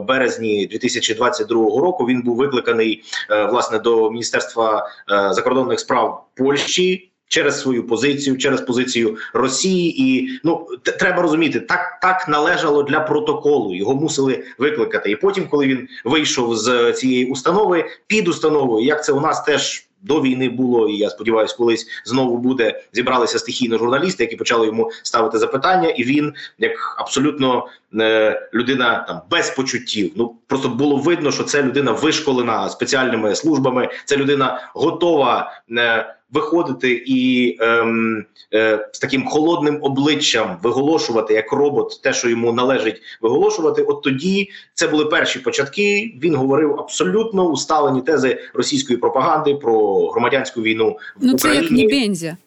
березні 0.02 0.68
2022 0.68 1.58
року, 1.82 2.06
він 2.06 2.22
був 2.22 2.36
викликаний 2.36 3.04
е, 3.32 3.46
власне 3.46 3.80
до 3.80 4.12
міністерства 4.12 4.90
е, 5.12 5.34
закордонних 5.34 5.80
справ 5.80 6.26
Польщі. 6.36 7.12
Через 7.28 7.62
свою 7.62 7.88
позицію, 7.88 8.38
через 8.38 8.62
позицію 8.62 9.18
Росії, 9.34 10.02
і 10.02 10.40
ну 10.44 10.68
треба 11.00 11.22
розуміти, 11.22 11.60
так 11.60 12.00
так 12.02 12.28
належало 12.28 12.84
для 12.84 13.00
протоколу. 13.00 13.76
Його 13.76 13.96
мусили 13.96 14.44
викликати. 14.58 15.12
І 15.12 15.16
потім, 15.16 15.48
коли 15.48 15.68
він 15.68 15.88
вийшов 16.04 16.58
з 16.58 16.94
цієї 16.94 17.26
установи, 17.26 17.86
під 18.08 18.28
установою, 18.28 18.86
як 18.86 19.06
це 19.06 19.14
у 19.14 19.20
нас 19.20 19.44
теж 19.44 19.85
до 20.02 20.22
війни 20.22 20.50
було, 20.50 20.90
і 20.90 20.98
я 20.98 21.10
сподіваюся, 21.10 21.56
колись 21.58 21.88
знову 22.06 22.38
буде 22.38 22.82
зібралися 22.94 23.40
стихійно 23.40 23.78
журналісти, 23.78 24.24
які 24.24 24.36
почали 24.36 24.66
йому 24.66 24.92
ставити 25.04 25.38
запитання, 25.38 25.90
і 25.90 26.04
він 26.04 26.34
як 26.60 26.96
абсолютно 26.98 27.68
е, 28.00 28.50
людина 28.54 29.06
там 29.08 29.22
без 29.32 29.50
почуттів. 29.50 30.12
Ну 30.16 30.36
просто 30.48 30.70
було 30.70 30.98
видно, 30.98 31.32
що 31.32 31.44
це 31.44 31.64
людина 31.64 31.92
вишколена 31.92 32.70
спеціальними 32.70 33.36
службами. 33.36 33.90
Це 34.06 34.18
людина 34.18 34.70
готова. 34.74 35.52
Е, 35.72 36.16
Виходити 36.36 37.04
і 37.06 37.58
ем, 37.60 38.25
е, 38.54 38.89
з 38.94 39.00
таким 39.00 39.25
холодним 39.25 39.80
обличчям 39.82 40.58
виголошувати 40.63 41.34
як 41.34 41.51
робот, 41.51 42.00
те, 42.04 42.13
що 42.13 42.30
йому 42.30 42.54
належить 42.54 43.01
виголошувати. 43.22 43.82
От 43.82 44.01
тоді 44.01 44.50
це 44.74 44.88
були 44.88 45.06
перші 45.06 45.39
початки. 45.39 46.13
Він 46.24 46.36
говорив 46.36 46.80
абсолютно 46.80 47.50
усталені 47.50 48.01
тези 48.01 48.38
російської 48.54 49.00
пропаганди 49.00 49.56
про 49.56 50.08
громадянську 50.08 50.62
війну 50.62 50.98
в 51.18 51.25
ну, 51.25 51.34
Україні. 51.34 51.38
це 51.38 51.63
як 51.63 51.72
Нібензя. 51.72 52.38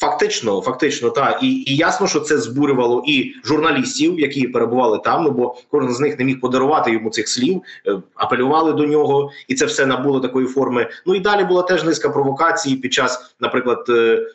Фактично, 0.00 0.60
фактично, 0.60 1.10
так 1.10 1.42
і 1.42 1.64
і 1.66 1.76
ясно, 1.76 2.06
що 2.06 2.20
це 2.20 2.38
збурювало 2.38 3.04
і 3.06 3.34
журналістів, 3.44 4.20
які 4.20 4.48
перебували 4.48 4.98
там. 5.04 5.24
Ну 5.24 5.30
бо 5.30 5.56
кожен 5.70 5.94
з 5.94 6.00
них 6.00 6.18
не 6.18 6.24
міг 6.24 6.40
подарувати 6.40 6.92
йому 6.92 7.10
цих 7.10 7.28
слів, 7.28 7.62
е, 7.86 7.98
апелювали 8.14 8.72
до 8.72 8.86
нього, 8.86 9.30
і 9.48 9.54
це 9.54 9.66
все 9.66 9.86
набуло 9.86 10.20
такої 10.20 10.46
форми. 10.46 10.88
Ну 11.06 11.14
і 11.14 11.20
далі 11.20 11.44
була 11.44 11.62
теж 11.62 11.84
низка 11.84 12.08
провокацій 12.08 12.76
під 12.76 12.92
час, 12.92 13.34
наприклад, 13.40 13.84
е, 13.88 14.26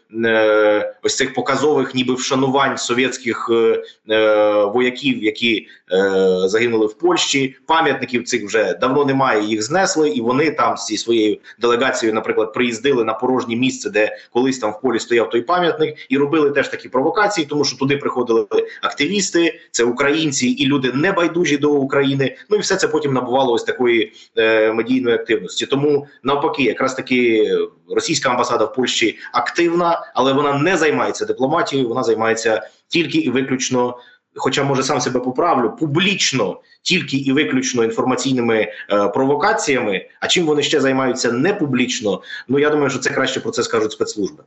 ось 1.03 1.15
цих 1.15 1.33
показових, 1.33 1.95
ніби 1.95 2.13
вшанувань 2.13 2.77
совєтських 2.77 3.49
е, 3.51 3.83
е, 4.13 4.63
вояків, 4.63 5.23
які 5.23 5.67
е, 5.91 6.47
загинули 6.47 6.85
в 6.85 6.93
Польщі. 6.93 7.55
Пам'ятників 7.65 8.23
цих 8.23 8.45
вже 8.45 8.73
давно 8.73 9.05
немає. 9.05 9.43
Їх 9.43 9.63
знесли, 9.63 10.09
і 10.09 10.21
вони 10.21 10.51
там 10.51 10.77
зі 10.77 10.97
своєю 10.97 11.37
делегацією, 11.61 12.13
наприклад, 12.13 12.53
приїздили 12.53 13.03
на 13.03 13.13
порожнє 13.13 13.55
місце, 13.55 13.89
де 13.89 14.17
колись 14.33 14.59
там 14.59 14.71
в 14.71 14.81
полі 14.81 14.99
стояв 14.99 15.29
той 15.29 15.41
пам'ятник, 15.41 15.95
і 16.09 16.17
робили 16.17 16.51
теж 16.51 16.67
такі 16.67 16.89
провокації, 16.89 17.47
тому 17.47 17.65
що 17.65 17.77
туди 17.77 17.97
приходили 17.97 18.45
активісти, 18.81 19.59
це 19.71 19.83
українці 19.83 20.47
і 20.47 20.65
люди 20.65 20.91
небайдужі 20.93 21.57
до 21.57 21.71
України. 21.71 22.37
Ну 22.49 22.57
і 22.57 22.59
все 22.59 22.75
це 22.75 22.87
потім 22.87 23.13
набувало 23.13 23.53
ось 23.53 23.63
такої 23.63 24.13
е, 24.37 24.71
медійної 24.73 25.15
активності. 25.15 25.65
Тому 25.65 26.07
навпаки, 26.23 26.63
якраз 26.63 26.95
таки 26.95 27.49
російська 27.89 28.29
амбасада 28.29 28.65
в 28.65 28.73
Польщі 28.73 29.17
активна, 29.33 30.04
але 30.13 30.33
вона 30.33 30.53
не 30.57 30.77
займається 30.77 31.25
дипломатією, 31.25 31.89
вона 31.89 32.03
займається 32.03 32.67
тільки 32.87 33.17
і 33.17 33.29
виключно 33.29 33.97
хоча 34.35 34.63
може 34.63 34.83
сам 34.83 35.01
себе 35.01 35.19
поправлю, 35.19 35.75
публічно 35.79 36.59
тільки 36.85 37.17
і 37.17 37.31
виключно 37.31 37.83
інформаційними 37.83 38.57
е, 38.57 38.71
провокаціями. 39.07 40.05
А 40.19 40.27
чим 40.27 40.45
вони 40.45 40.63
ще 40.63 40.81
займаються 40.81 41.31
не 41.31 41.53
публічно? 41.53 42.21
Ну 42.47 42.59
я 42.59 42.69
думаю, 42.69 42.89
що 42.89 42.99
це 42.99 43.09
краще 43.09 43.39
про 43.39 43.51
це 43.51 43.63
скажуть 43.63 43.91
спецслужби. 43.91 44.43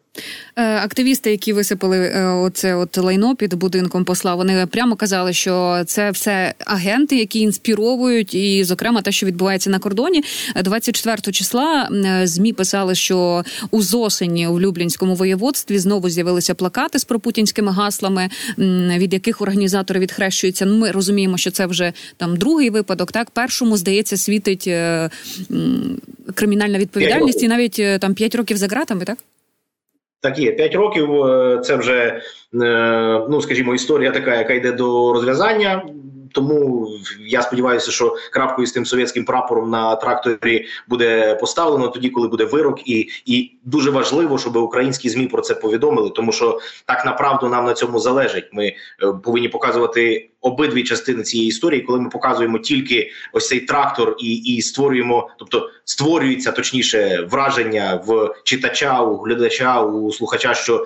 Е, 0.57 0.77
активісти, 0.77 1.31
які 1.31 1.53
висипали 1.53 1.99
е, 1.99 2.25
оце 2.25 2.75
от 2.75 2.99
лайно 2.99 3.37
під 3.37 3.55
будинком 3.55 4.05
посла, 4.05 4.35
вони 4.35 4.67
прямо 4.67 4.97
казали, 4.97 5.33
що 5.33 5.83
це 5.87 6.11
все 6.11 6.55
агенти, 6.67 7.17
які 7.17 7.41
інспіровують, 7.41 8.35
і, 8.35 8.65
зокрема, 8.65 9.03
те, 9.03 9.13
що 9.13 9.27
відбувається 9.27 9.71
на 9.71 9.79
кордоні, 9.79 10.23
24 10.65 11.33
числа 11.33 11.89
е, 11.93 12.27
змі 12.27 12.53
писали, 12.53 12.95
що 12.95 13.45
у 13.71 13.83
зосені 13.83 14.49
у 14.49 14.61
Люблінському 14.61 15.15
воєводстві 15.15 15.79
знову 15.79 16.09
з'явилися 16.09 16.55
плакати 16.55 16.99
з 16.99 17.05
пропутінськими 17.05 17.73
гаслами, 17.73 18.29
від 18.99 19.13
яких 19.13 19.41
організатори 19.41 20.01
відхрещуються. 20.01 20.67
Ну, 20.67 20.77
ми 20.77 20.91
розуміємо, 20.91 21.37
що 21.37 21.51
це 21.51 21.67
вже 21.67 21.93
там 22.17 22.28
другий 22.37 22.71
випадок. 22.71 23.13
Так, 23.13 23.31
першому 23.31 23.77
здається, 23.77 24.17
світить 24.17 24.65
е, 24.67 25.11
кримінальна 26.35 26.79
відповідальність, 26.79 27.43
і 27.43 27.49
навіть 27.49 27.79
е, 27.79 27.99
там 27.99 28.15
п'ять 28.15 28.35
років 28.35 28.57
за 28.57 28.67
ґратами, 28.67 29.05
так. 29.05 29.19
Так 30.21 30.39
є 30.39 30.53
п'ять 30.53 30.75
років. 30.75 31.25
Е, 31.25 31.61
це 31.65 31.77
вже 31.77 32.03
е, 32.03 32.21
ну 33.31 33.43
скажімо, 33.43 33.75
історія 33.75 34.11
така, 34.11 34.37
яка 34.37 34.53
йде 34.53 34.73
до 34.73 35.13
розв'язання. 35.13 35.83
Тому 36.39 36.91
я 37.21 37.43
сподіваюся, 37.43 37.91
що 37.91 38.17
крапкою 38.33 38.67
з 38.67 38.73
тим 38.73 38.87
совєтським 38.87 39.25
прапором 39.25 39.71
на 39.71 39.97
тракторі 39.97 40.67
буде 40.89 41.35
поставлено 41.35 41.89
тоді, 41.89 42.11
коли 42.11 42.29
буде 42.29 42.45
вирок, 42.45 42.89
і 42.89 43.09
і 43.27 43.53
дуже 43.65 43.91
важливо, 43.91 44.39
щоб 44.39 44.57
українські 44.57 45.09
змі 45.09 45.27
про 45.27 45.43
це 45.43 45.55
повідомили, 45.55 46.11
тому 46.11 46.33
що 46.33 46.61
так 46.87 47.05
направду 47.05 47.49
нам 47.49 47.65
на 47.65 47.75
цьому 47.75 47.99
залежить. 47.99 48.49
Ми 48.53 48.65
е, 48.67 48.75
повинні 49.25 49.49
показувати 49.49 50.31
обидві 50.41 50.83
частини 50.83 51.23
цієї 51.23 51.49
історії, 51.49 51.83
коли 51.83 52.01
ми 52.01 52.09
показуємо 52.09 52.59
тільки 52.59 53.11
ось 53.33 53.49
цей 53.49 53.61
трактор 53.61 54.17
і 54.19 54.35
і 54.35 54.63
створюємо, 54.63 55.31
тобто 55.39 55.71
створюється 55.85 56.53
точніше 56.53 57.27
враження 57.31 58.03
в 58.07 58.35
читача, 58.45 59.03
у 59.03 59.17
глядача, 59.17 59.83
у 59.83 60.13
слухача, 60.13 60.55
що 60.55 60.85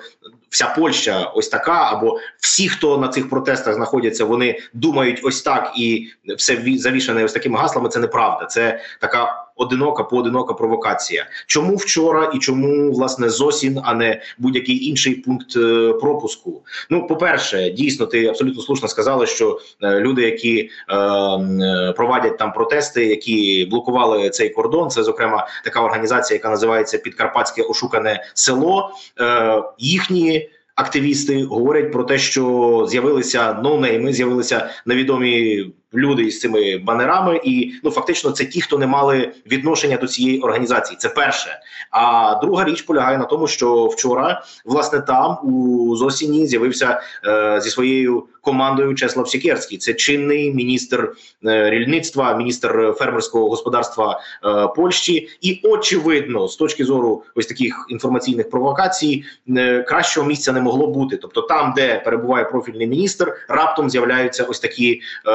вся 0.53 0.67
Польща 0.67 1.31
ось 1.35 1.49
така, 1.49 1.91
або 1.91 2.19
всі, 2.39 2.69
хто 2.69 2.97
на 2.97 3.07
цих 3.07 3.29
протестах 3.29 3.75
знаходяться, 3.75 4.25
вони 4.25 4.59
думають 4.73 5.21
ось 5.23 5.41
так, 5.41 5.73
і 5.77 6.07
все 6.37 6.61
завішане 6.77 7.23
ось 7.23 7.33
такими 7.33 7.57
гаслами. 7.57 7.89
Це 7.89 7.99
неправда. 7.99 8.45
Це 8.45 8.79
така 9.01 9.42
одинока 9.55 10.03
поодинока 10.03 10.53
провокація. 10.53 11.25
Чому 11.47 11.75
вчора 11.75 12.31
і 12.35 12.39
чому 12.39 12.91
власне 12.91 13.29
зосін, 13.29 13.79
а 13.83 13.93
не 13.93 14.21
будь-який 14.37 14.85
інший 14.85 15.15
пункт 15.15 15.55
е, 15.55 15.93
пропуску? 15.93 16.61
Ну, 16.89 17.07
по 17.07 17.15
перше, 17.15 17.69
дійсно, 17.69 18.05
ти 18.05 18.27
абсолютно 18.27 18.61
слушно 18.61 18.87
сказала, 18.87 19.25
що 19.25 19.59
е, 19.81 19.99
люди, 19.99 20.21
які 20.21 20.69
е, 20.89 20.95
е, 20.95 21.93
провадять 21.97 22.37
там 22.37 22.53
протести, 22.53 23.05
які 23.05 23.67
блокували 23.71 24.29
цей 24.29 24.49
кордон, 24.49 24.89
це 24.89 25.03
зокрема 25.03 25.47
така 25.63 25.81
організація, 25.81 26.35
яка 26.37 26.49
називається 26.49 26.97
Підкарпатське 26.97 27.61
ошукане 27.61 28.23
село. 28.33 28.89
Е, 29.19 29.63
Їхні 29.77 30.49
активісти 30.75 31.43
говорять 31.43 31.91
про 31.91 32.03
те, 32.03 32.17
що 32.17 32.85
з'явилися 32.89 33.53
ноунейми, 33.53 34.13
з'явилися 34.13 34.69
невідомі 34.85 35.65
люди 35.93 36.23
із 36.23 36.39
цими 36.39 36.77
банерами, 36.77 37.41
і 37.43 37.73
ну 37.83 37.91
фактично 37.91 38.31
це 38.31 38.45
ті, 38.45 38.61
хто 38.61 38.77
не 38.77 38.87
мали 38.87 39.31
відношення 39.51 39.97
до 39.97 40.07
цієї 40.07 40.39
організації. 40.39 40.97
Це 40.99 41.09
перше. 41.09 41.59
А 41.91 42.35
друга 42.41 42.63
річ 42.63 42.81
полягає 42.81 43.17
на 43.17 43.25
тому, 43.25 43.47
що 43.47 43.85
вчора 43.85 44.43
власне 44.65 44.99
там 44.99 45.37
у 45.43 45.95
Зосіні 45.95 46.47
з'явився 46.47 47.01
е, 47.25 47.61
зі 47.61 47.69
своєю 47.69 48.27
командою 48.43 48.95
Чеслав 48.95 49.29
Сікерський. 49.29 49.77
Це 49.77 49.93
чинний 49.93 50.53
міністр 50.53 51.13
е, 51.45 51.69
рільництва, 51.69 52.35
міністр 52.35 52.95
фермерського 52.97 53.49
господарства 53.49 54.19
е, 54.45 54.67
Польщі, 54.75 55.29
і 55.41 55.59
очевидно, 55.63 56.47
з 56.47 56.55
точки 56.55 56.85
зору 56.85 57.23
ось 57.35 57.45
таких 57.45 57.85
інформаційних 57.89 58.49
провокацій, 58.49 59.23
е, 59.49 59.81
кращого 59.81 60.27
місця 60.27 60.51
не 60.51 60.61
могло 60.61 60.87
бути. 60.87 61.17
Тобто, 61.17 61.41
там, 61.41 61.73
де 61.75 62.01
перебуває 62.05 62.45
профільний 62.45 62.87
міністр, 62.87 63.33
раптом 63.49 63.89
з'являються 63.89 64.43
ось 64.43 64.59
такі 64.59 65.01
е, 65.27 65.31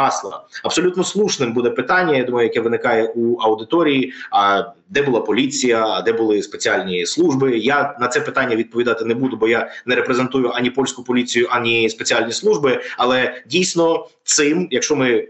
гасла. 0.00 0.44
Абсолютно 0.64 1.04
слушним 1.04 1.52
буде 1.52 1.70
питання. 1.70 2.16
Я 2.16 2.24
думаю, 2.24 2.46
яке 2.46 2.60
виникає 2.60 3.12
у 3.16 3.36
аудиторії. 3.40 4.12
А 4.30 4.62
де 4.88 5.02
була 5.02 5.20
поліція, 5.20 5.86
а 5.86 6.02
де 6.02 6.12
були 6.12 6.42
спеціальні 6.42 7.06
служби? 7.06 7.58
Я 7.58 7.96
на 8.00 8.08
це 8.08 8.20
питання 8.20 8.56
відповідати 8.56 9.04
не 9.04 9.14
буду, 9.14 9.36
бо 9.36 9.48
я 9.48 9.70
не 9.86 9.94
репрезентую 9.94 10.50
ані 10.54 10.70
польську 10.70 11.04
поліцію, 11.04 11.48
ані 11.50 11.88
спеціальні 11.88 12.32
служби. 12.32 12.80
Але 12.96 13.42
дійсно 13.46 14.06
цим, 14.24 14.68
якщо 14.70 14.96
ми 14.96 15.28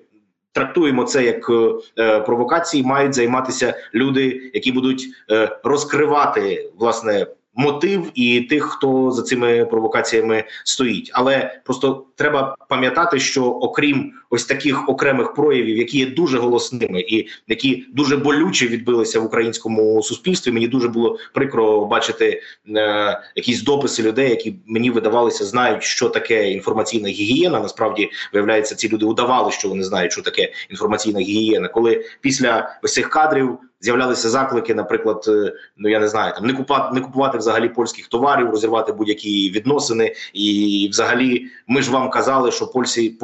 Трактуємо 0.53 1.05
це 1.05 1.25
як 1.25 1.50
е, 1.99 2.21
провокації, 2.21 2.83
мають 2.83 3.15
займатися 3.15 3.75
люди, 3.95 4.50
які 4.55 4.73
будуть 4.73 5.07
е, 5.31 5.59
розкривати 5.65 6.71
власне 6.79 7.27
мотив 7.54 8.11
і 8.14 8.40
тих, 8.40 8.64
хто 8.64 9.11
за 9.11 9.23
цими 9.23 9.64
провокаціями 9.64 10.45
стоїть. 10.64 11.11
Але 11.12 11.61
просто 11.64 12.07
треба 12.16 12.57
пам'ятати, 12.69 13.21
що 13.21 13.45
окрім 13.45 14.12
ось 14.30 14.45
таких 14.45 14.88
окремих 14.88 15.35
проявів, 15.35 15.78
які 15.78 15.99
є 15.99 16.07
дуже 16.07 16.38
голосними 16.38 17.00
і 17.00 17.28
які 17.49 17.87
дуже 17.92 18.16
болюче 18.16 18.66
відбилися 18.66 19.21
в 19.21 19.25
українському 19.25 20.02
суспільстві, 20.02 20.52
мені 20.52 20.69
дуже 20.69 20.88
було 20.88 21.19
прикро 21.35 21.87
бачити 21.87 22.42
е, 22.76 23.21
якісь 23.37 23.62
дописи 23.62 24.02
людей, 24.02 24.30
які 24.30 24.57
мені 24.66 24.90
видавалися, 24.90 25.45
знають, 25.45 25.83
що 25.83 26.09
таке 26.09 26.50
інформаційна 26.50 27.09
гігієна. 27.09 27.61
Насправді 27.61 28.11
виявляється, 28.33 28.75
ці 28.75 28.88
люди 28.88 29.07
удавали, 29.07 29.52
що 29.52 29.69
вони 29.69 29.83
знають, 29.83 30.12
що 30.12 30.23
таке 30.23 30.52
інформаційна 30.71 31.21
гігієна, 31.21 31.69
коли 31.69 32.04
після 32.21 32.78
ось 32.83 32.92
цих 32.92 33.09
кадрів 33.09 33.59
з'являлися 33.80 34.28
заклики, 34.28 34.75
наприклад, 34.75 35.25
е, 35.28 35.52
ну 35.76 35.88
я 35.88 36.00
не 36.00 36.08
знаю, 36.08 36.34
там 36.34 36.46
не 36.46 36.52
купувати, 36.52 36.94
не 36.94 37.00
купувати 37.00 37.38
взагалі 37.38 37.68
польських 37.68 38.08
товарів, 38.08 38.50
розірвати 38.50 38.92
будь-які 38.92 39.50
відносини. 39.50 40.14
І, 40.32 40.88
взагалі, 40.90 41.46
ми 41.66 41.82
ж 41.82 41.90
вам 41.90 42.10
казали, 42.10 42.52
що 42.52 42.66
польці 42.66 43.18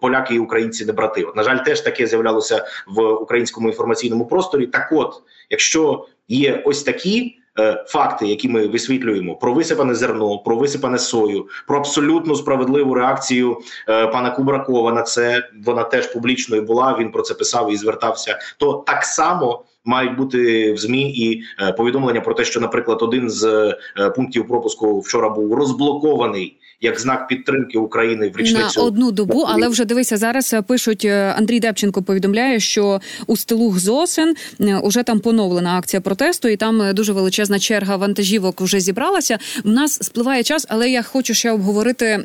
поляки 0.00 0.34
і 0.34 0.38
українці 0.38 0.84
не 0.84 0.92
брати. 0.92 1.22
От, 1.22 1.36
на 1.36 1.42
жаль, 1.42 1.58
теж 1.58 1.80
таке 1.80 2.06
з'являлося 2.06 2.64
в 2.86 3.12
українському 3.12 3.68
інформаційному 3.68 4.26
просторі. 4.26 4.66
Так, 4.66 4.88
от, 4.92 5.22
якщо 5.50 6.06
є 6.28 6.62
ось 6.64 6.82
такі. 6.82 7.36
Е, 7.60 7.84
факти, 7.86 8.26
які 8.26 8.48
ми 8.48 8.66
висвітлюємо, 8.66 9.36
про 9.36 9.52
висипане 9.54 9.94
зерно, 9.94 10.38
про 10.38 10.56
висипане 10.56 10.98
сою, 10.98 11.48
про 11.66 11.78
абсолютно 11.78 12.34
справедливу 12.34 12.94
реакцію 12.94 13.58
е, 13.88 14.06
пана 14.06 14.30
Кубракова 14.30 14.92
на 14.92 15.02
це 15.02 15.48
вона 15.66 15.84
теж 15.84 16.06
публічною 16.06 16.62
була. 16.62 16.96
Він 17.00 17.10
про 17.10 17.22
це 17.22 17.34
писав 17.34 17.72
і 17.72 17.76
звертався. 17.76 18.38
То 18.58 18.84
так 18.86 19.04
само 19.04 19.64
мають 19.84 20.16
бути 20.16 20.72
в 20.72 20.78
змі 20.78 21.12
і 21.12 21.42
е, 21.60 21.72
повідомлення 21.72 22.20
про 22.20 22.34
те, 22.34 22.44
що, 22.44 22.60
наприклад, 22.60 23.02
один 23.02 23.30
з 23.30 23.74
пунктів 24.16 24.48
пропуску 24.48 25.00
вчора 25.00 25.28
був 25.28 25.54
розблокований 25.54 26.58
як 26.80 27.00
знак 27.00 27.28
підтримки 27.28 27.78
України 27.78 28.32
в 28.34 28.36
річницю 28.36 28.80
на 28.80 28.86
одну 28.86 29.10
добу. 29.10 29.44
Але 29.48 29.68
вже 29.68 29.84
дивися 29.84 30.16
зараз. 30.16 30.54
Е, 30.54 30.62
пишуть 30.62 31.04
Андрій 31.36 31.60
Депченко. 31.60 32.02
Повідомляє, 32.02 32.60
що 32.60 33.00
у 33.26 33.36
стилух 33.36 33.78
Зосин 33.78 34.34
уже 34.82 35.02
там 35.02 35.20
поновлена 35.20 35.78
акція 35.78 36.00
протесту, 36.00 36.48
і 36.48 36.56
там 36.56 36.94
дуже 36.94 37.12
величезна 37.12 37.58
черга 37.58 37.96
вантажівок 37.96 38.60
вже 38.60 38.80
зібралася. 38.80 39.38
У 39.64 39.68
нас 39.68 39.92
спливає 40.02 40.42
час, 40.42 40.66
але 40.68 40.90
я 40.90 41.02
хочу 41.02 41.34
ще 41.34 41.50
обговорити 41.50 42.24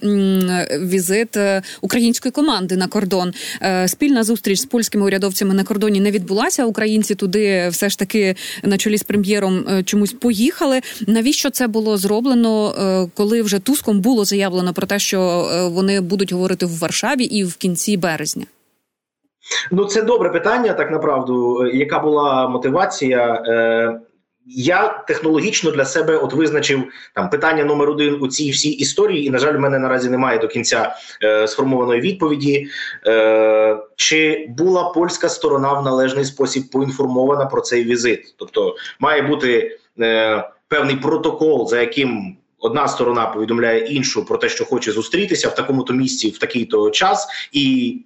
візит 0.81 1.38
української 1.81 2.31
команди 2.31 2.75
на 2.75 2.88
кордон. 2.88 3.33
Спільна 3.88 4.24
зустріч 4.24 4.59
з 4.59 4.65
польськими 4.65 5.05
урядовцями 5.05 5.53
на 5.53 5.63
кордоні 5.63 6.00
не 6.00 6.12
відбулася. 6.12 6.65
Українці 6.65 7.15
туди 7.15 7.67
все 7.69 7.89
ж 7.89 8.00
таки 8.00 8.35
на 8.63 8.77
чолі 8.77 8.97
з 8.97 9.03
прем'єром 9.03 9.65
е, 9.69 9.83
чомусь 9.83 10.13
поїхали. 10.13 10.81
Навіщо 11.07 11.50
це 11.50 11.67
було 11.67 11.97
зроблено, 11.97 12.75
е, 12.79 13.09
коли 13.13 13.41
вже 13.41 13.59
Туском 13.59 14.00
було 14.00 14.25
заявлено 14.25 14.44
про 14.73 14.87
те, 14.87 14.99
що 14.99 15.19
е, 15.21 15.67
вони 15.67 16.01
будуть 16.01 16.33
говорити 16.33 16.65
в 16.65 16.79
Варшаві 16.79 17.23
і 17.23 17.43
в 17.43 17.55
кінці 17.55 17.97
березня? 17.97 18.45
Ну, 19.71 19.85
це 19.85 20.01
добре 20.01 20.29
питання, 20.29 20.73
так 20.73 20.91
направду. 20.91 21.67
Яка 21.67 21.99
була 21.99 22.47
мотивація? 22.47 23.43
Я 24.47 25.03
технологічно 25.07 25.71
для 25.71 25.85
себе 25.85 26.17
от 26.17 26.33
визначив 26.33 26.83
там 27.15 27.29
питання 27.29 27.63
номер 27.63 27.89
один 27.89 28.17
у 28.21 28.27
цій 28.27 28.51
всій 28.51 28.71
історії, 28.71 29.25
і 29.25 29.29
на 29.29 29.37
жаль, 29.37 29.53
в 29.53 29.59
мене 29.59 29.79
наразі 29.79 30.09
немає 30.09 30.39
до 30.39 30.47
кінця 30.47 30.95
е, 31.23 31.47
сформованої 31.47 32.01
відповіді. 32.01 32.67
Е, 33.07 33.77
Чи 33.95 34.47
була 34.49 34.83
польська 34.83 35.29
сторона 35.29 35.73
в 35.73 35.83
належний 35.83 36.25
спосіб 36.25 36.63
поінформована 36.71 37.45
про 37.45 37.61
цей 37.61 37.83
візит? 37.83 38.35
Тобто 38.37 38.75
має 38.99 39.21
бути 39.21 39.79
е, 39.99 40.43
певний 40.67 40.95
протокол, 40.95 41.67
за 41.67 41.79
яким 41.79 42.37
одна 42.65 42.88
сторона 42.88 43.25
повідомляє 43.25 43.79
іншу 43.79 44.25
про 44.25 44.38
те, 44.38 44.50
що 44.50 44.65
хоче 44.65 44.91
зустрітися 44.91 45.50
в 45.50 45.55
такому 45.55 45.84
то 45.84 45.93
місці 45.93 46.29
в 46.29 46.38
такий 46.38 46.65
то 46.65 46.89
час, 46.89 47.27
і 47.51 47.98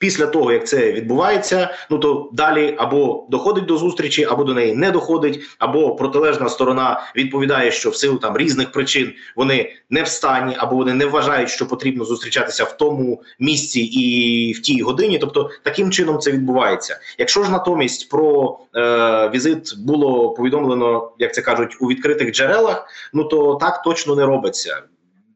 Після 0.00 0.26
того, 0.26 0.52
як 0.52 0.66
це 0.66 0.92
відбувається, 0.92 1.74
ну 1.90 1.98
то 1.98 2.30
далі 2.32 2.74
або 2.78 3.26
доходить 3.30 3.64
до 3.64 3.76
зустрічі, 3.76 4.24
або 4.24 4.44
до 4.44 4.54
неї 4.54 4.74
не 4.74 4.90
доходить, 4.90 5.40
або 5.58 5.96
протилежна 5.96 6.48
сторона 6.48 7.02
відповідає, 7.16 7.70
що 7.70 7.90
в 7.90 7.96
силу 7.96 8.18
там 8.18 8.36
різних 8.36 8.72
причин 8.72 9.12
вони 9.36 9.72
не 9.90 10.02
в 10.02 10.08
стані, 10.08 10.54
або 10.58 10.76
вони 10.76 10.94
не 10.94 11.06
вважають, 11.06 11.50
що 11.50 11.66
потрібно 11.66 12.04
зустрічатися 12.04 12.64
в 12.64 12.76
тому 12.76 13.22
місці 13.38 13.80
і 13.80 14.52
в 14.52 14.62
тій 14.62 14.82
годині. 14.82 15.18
Тобто 15.18 15.50
таким 15.62 15.90
чином 15.90 16.18
це 16.18 16.32
відбувається. 16.32 17.00
Якщо 17.18 17.44
ж 17.44 17.50
натомість 17.50 18.10
про 18.10 18.58
е, 18.76 19.30
візит 19.34 19.74
було 19.78 20.30
повідомлено, 20.30 21.12
як 21.18 21.34
це 21.34 21.42
кажуть, 21.42 21.76
у 21.80 21.86
відкритих 21.86 22.32
джерелах, 22.32 22.86
ну 23.12 23.24
то 23.24 23.54
так 23.54 23.82
точно 23.82 24.14
не 24.14 24.26
робиться. 24.26 24.82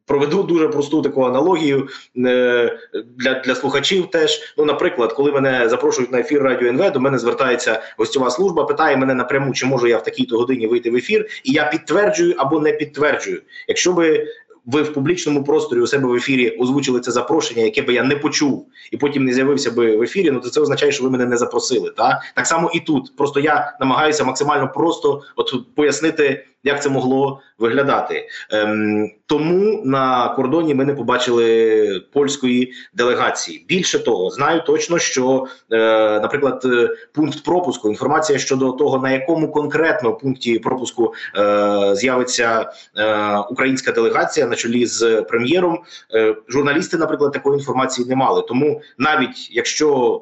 Проведу 0.07 0.43
дуже 0.43 0.69
просту 0.69 1.03
таку 1.03 1.25
аналогію 1.25 1.88
е, 2.17 2.79
для 3.17 3.35
для 3.35 3.55
слухачів. 3.55 4.11
Теж 4.11 4.55
ну, 4.59 4.64
наприклад, 4.64 5.12
коли 5.12 5.33
мене 5.33 5.69
запрошують 5.69 6.12
на 6.12 6.19
ефір 6.21 6.43
радіо 6.43 6.69
НВ, 6.69 6.93
до 6.93 7.01
мене 7.01 7.19
звертається 7.19 7.83
гостьова 7.99 8.31
служба, 8.31 8.64
питає 8.64 8.97
мене 8.97 9.14
напряму, 9.14 9.53
чи 9.53 9.67
можу 9.67 9.87
я 9.87 9.99
в 9.99 10.03
такій-то 10.03 10.38
годині 10.38 10.67
вийти 10.67 10.90
в 10.90 10.97
ефір, 10.97 11.27
і 11.45 11.53
я 11.53 11.64
підтверджую 11.64 12.35
або 12.38 12.61
не 12.61 12.73
підтверджую. 12.73 13.43
Якщо 13.69 13.93
би 13.93 14.27
ви 14.67 14.83
в 14.83 14.93
публічному 14.93 15.45
просторі 15.45 15.81
у 15.81 15.87
себе 15.87 16.09
в 16.09 16.14
ефірі 16.14 16.51
озвучили 16.51 17.01
це 17.01 17.11
запрошення, 17.11 17.62
яке 17.62 17.83
би 17.83 17.95
я 17.95 18.03
не 18.03 18.17
почув, 18.17 18.67
і 18.90 18.97
потім 18.97 19.25
не 19.25 19.33
з'явився 19.33 19.71
би 19.71 19.97
в 19.97 20.03
ефірі. 20.03 20.31
Ну 20.31 20.40
то 20.40 20.51
це 20.51 20.61
означає, 20.61 20.93
що 20.93 21.05
ви 21.05 21.11
мене 21.11 21.27
не 21.27 21.37
запросили. 21.37 21.90
Та 21.97 22.23
так 22.35 22.47
само 22.47 22.71
і 22.75 22.81
тут. 22.81 23.17
Просто 23.17 23.40
я 23.40 23.77
намагаюся 23.81 24.25
максимально 24.25 24.73
просто 24.75 25.23
от 25.37 25.75
пояснити 25.75 26.47
як 26.64 26.83
це 26.83 26.88
могло 26.88 27.40
виглядати. 27.59 28.29
Ем, 28.50 29.11
Тому 29.27 29.83
на 29.85 30.29
кордоні 30.29 30.74
ми 30.74 30.85
не 30.85 30.94
побачили 30.94 32.00
польської 32.12 32.72
делегації. 32.94 33.66
Більше 33.68 33.98
того, 33.98 34.31
знаю 34.31 34.62
точно, 34.66 34.98
що, 34.98 35.46
е, 35.72 35.77
наприклад, 36.20 36.62
е, 36.64 36.88
пункт 37.12 37.44
пропуску, 37.44 37.88
інформація 37.88 38.38
щодо 38.38 38.72
того, 38.72 38.98
на 38.98 39.11
якому 39.11 39.53
конкретно 39.53 40.14
пункті 40.14 40.59
пропуску 40.59 41.14
е, 41.38 41.94
з'явиться 41.94 42.72
е, 42.96 43.38
українська 43.50 43.92
делегація 43.92 44.46
на 44.46 44.57
чолі 44.57 44.87
з 44.87 45.22
прем'єром. 45.22 45.79
Е, 46.14 46.37
журналісти, 46.48 46.96
наприклад, 46.96 47.33
такої 47.33 47.59
інформації 47.59 48.09
не 48.09 48.16
мали. 48.16 48.42
Тому 48.48 48.81
навіть 48.98 49.50
якщо 49.50 50.20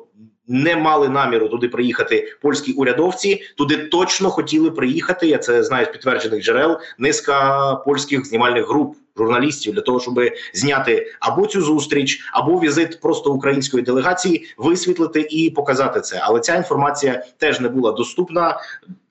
не 0.49 0.77
мали 0.77 1.09
наміру 1.09 1.49
туди 1.49 1.69
приїхати 1.69 2.37
польські 2.41 2.73
урядовці. 2.73 3.43
Туди 3.57 3.77
точно 3.77 4.31
хотіли 4.31 4.71
приїхати. 4.71 5.27
Я 5.27 5.39
це 5.39 5.63
знаю 5.63 5.87
з 5.87 5.89
підтверджених 5.89 6.45
джерел. 6.45 6.79
Низка 6.99 7.75
польських 7.75 8.27
знімальних 8.27 8.69
груп 8.69 8.97
журналістів 9.17 9.75
для 9.75 9.81
того, 9.81 10.01
щоб 10.01 10.21
зняти 10.55 11.13
або 11.21 11.47
цю 11.47 11.63
зустріч, 11.63 12.21
або 12.33 12.61
візит 12.61 13.01
просто 13.01 13.33
української 13.33 13.83
делегації, 13.83 14.55
висвітлити 14.57 15.27
і 15.31 15.51
показати 15.51 16.01
це. 16.01 16.21
Але 16.23 16.41
ця 16.41 16.57
інформація 16.57 17.25
теж 17.39 17.61
не 17.61 17.69
була 17.69 17.93
доступна. 17.93 18.61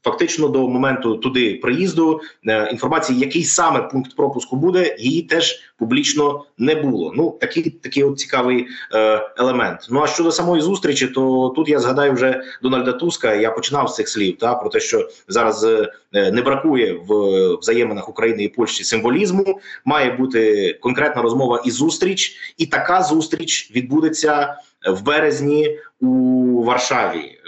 Фактично 0.04 0.48
до 0.48 0.68
моменту 0.68 1.16
туди 1.16 1.60
приїзду 1.62 2.22
е, 2.48 2.70
інформації, 2.72 3.20
який 3.20 3.44
саме 3.44 3.82
пункт 3.82 4.16
пропуску 4.16 4.56
буде, 4.56 4.96
її 5.00 5.22
теж 5.22 5.60
публічно 5.78 6.46
не 6.58 6.76
було. 6.76 7.14
Ну 7.16 7.38
такий 7.42 7.70
такий 7.70 8.04
от 8.04 8.20
цікавий 8.20 8.68
е, 8.94 9.30
елемент. 9.38 9.88
Ну 9.90 10.02
а 10.02 10.08
щодо 10.08 10.32
самої 10.32 10.62
зустрічі, 10.62 11.08
то 11.08 11.54
тут 11.56 11.70
я 11.70 11.80
згадаю 11.80 12.14
вже 12.14 12.44
Дональда 12.64 12.92
Туска. 12.92 13.34
Я 13.34 13.52
починав 13.52 13.90
з 13.90 13.96
цих 13.96 14.10
слів 14.10 14.38
та 14.38 14.56
про 14.56 14.70
те, 14.70 14.80
що 14.80 15.10
зараз 15.28 15.64
е, 15.64 15.92
не 16.14 16.42
бракує 16.42 16.94
в 16.94 17.14
взаєминах 17.56 18.10
України 18.10 18.44
і 18.44 18.48
Польщі 18.48 18.84
символізму. 18.84 19.60
Має 19.86 20.12
бути 20.12 20.74
конкретна 20.82 21.22
розмова 21.22 21.62
і 21.66 21.72
зустріч, 21.72 22.54
і 22.58 22.66
така 22.66 23.04
зустріч 23.04 23.72
відбудеться 23.76 24.56
в 24.90 25.04
березні 25.04 25.80
у 26.00 26.64
Варшаві. 26.64 27.41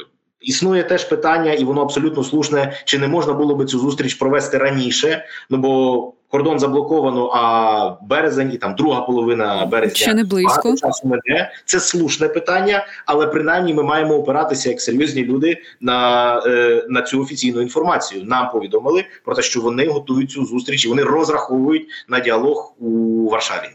Існує 0.44 0.84
теж 0.84 1.04
питання, 1.04 1.54
і 1.54 1.64
воно 1.64 1.82
абсолютно 1.82 2.24
слушне: 2.24 2.74
чи 2.86 3.00
не 3.00 3.08
можна 3.08 3.34
було 3.34 3.56
би 3.56 3.66
цю 3.66 3.80
зустріч 3.80 4.14
провести 4.14 4.58
раніше? 4.58 5.26
Ну 5.50 5.58
бо 5.58 6.14
кордон 6.28 6.60
заблоковано, 6.60 7.32
а 7.34 8.06
березень 8.08 8.52
і 8.54 8.58
там 8.58 8.76
друга 8.76 9.02
половина 9.02 9.66
березня 9.66 9.96
ще 9.96 10.14
не 10.14 10.24
близько 10.24 10.76
часу 10.76 11.08
мене. 11.08 11.52
Це 11.66 11.80
слушне 11.80 12.28
питання, 12.28 12.86
але 13.06 13.28
принаймні 13.28 13.74
ми 13.74 13.84
маємо 13.84 14.16
опиратися 14.16 14.70
як 14.70 14.82
серйозні 14.82 15.24
люди 15.26 15.58
на 15.82 16.38
е, 16.46 16.86
на 16.90 17.02
цю 17.02 17.22
офіційну 17.22 17.62
інформацію. 17.62 18.24
Нам 18.26 18.52
повідомили 18.52 19.06
про 19.26 19.36
те, 19.36 19.42
що 19.42 19.62
вони 19.62 19.88
готують 19.88 20.32
цю 20.32 20.46
зустріч 20.46 20.86
і 20.86 20.90
вони 20.90 21.04
розраховують 21.04 21.88
на 22.08 22.20
діалог 22.20 22.74
у 22.80 23.30
Варшаві. 23.30 23.70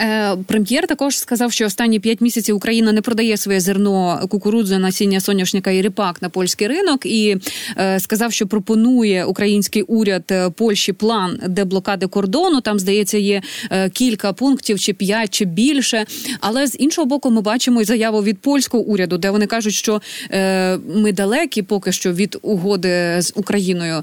Е, 0.00 0.36
прем'єр 0.46 0.86
також 0.86 1.18
сказав, 1.18 1.52
що 1.52 1.66
останні 1.66 2.00
п'ять 2.00 2.20
місяців 2.20 2.56
Україна 2.56 2.92
не 2.92 3.00
продає 3.00 3.36
своє 3.36 3.60
зерно 3.60 4.26
кукурудзи, 4.28 4.78
насіння 4.78 5.20
соняшника 5.20 5.70
і 5.70 5.82
ріпак 5.82 6.22
на 6.22 6.28
польський 6.28 6.68
ринок, 6.68 7.06
і 7.06 7.36
е, 7.78 8.00
сказав, 8.00 8.32
що 8.32 8.46
пропонує 8.46 9.24
український 9.24 9.82
уряд 9.82 10.24
е, 10.30 10.50
Польщі 10.50 10.92
план 10.92 11.40
деблокади 11.48 12.06
кордону. 12.06 12.60
Там 12.60 12.78
здається, 12.78 13.18
є 13.18 13.42
кілька 13.92 14.32
пунктів, 14.32 14.80
чи 14.80 14.92
п'ять, 14.92 15.30
чи 15.30 15.44
більше. 15.44 16.06
Але 16.40 16.66
з 16.66 16.76
іншого 16.78 17.06
боку, 17.06 17.30
ми 17.30 17.40
бачимо 17.40 17.80
і 17.80 17.84
заяву 17.84 18.22
від 18.22 18.38
польського 18.38 18.82
уряду, 18.82 19.18
де 19.18 19.30
вони 19.30 19.46
кажуть, 19.46 19.74
що 19.74 20.02
ми 20.94 21.12
далекі 21.12 21.62
поки 21.62 21.92
що 21.92 22.12
від 22.12 22.38
угоди 22.42 23.16
з 23.22 23.32
Україною. 23.36 24.02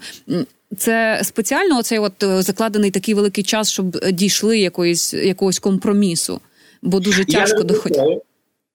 Це 0.77 1.21
спеціально 1.23 1.79
оцей 1.79 1.99
от 1.99 2.23
е, 2.23 2.41
закладений 2.41 2.91
такий 2.91 3.13
великий 3.13 3.43
час, 3.43 3.71
щоб 3.71 3.99
дійшли 4.11 4.59
якоїсь 4.59 5.13
якогось 5.13 5.59
компромісу, 5.59 6.41
бо 6.81 6.99
дуже 6.99 7.25
тяжко 7.25 7.63
доходити. 7.63 8.19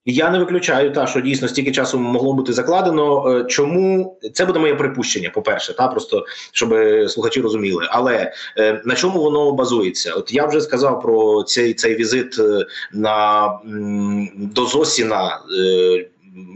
Я 0.05 0.31
не 0.31 0.39
виключаю, 0.39 0.93
та 0.93 1.07
що 1.07 1.21
дійсно 1.21 1.49
стільки 1.49 1.73
часу 1.73 1.99
могло 1.99 2.33
бути 2.33 2.53
закладено. 2.53 3.37
Е, 3.39 3.45
чому 3.45 4.19
це 4.33 4.45
буде 4.45 4.59
моє 4.59 4.75
припущення? 4.75 5.31
По 5.31 5.43
перше, 5.43 5.77
та 5.77 5.89
просто 5.89 6.25
щоб 6.53 6.75
слухачі 7.09 7.41
розуміли. 7.41 7.87
Але 7.91 8.33
е, 8.59 8.83
на 8.85 8.95
чому 8.95 9.23
воно 9.23 9.53
базується? 9.53 10.13
От 10.15 10.33
я 10.33 10.47
вже 10.47 10.61
сказав 10.61 11.01
про 11.01 11.43
цей 11.43 11.75
цей 11.75 11.97
візит 11.97 12.39
е, 12.39 12.67
на 12.93 13.49
до 14.35 14.67
Зосіна. 14.67 15.41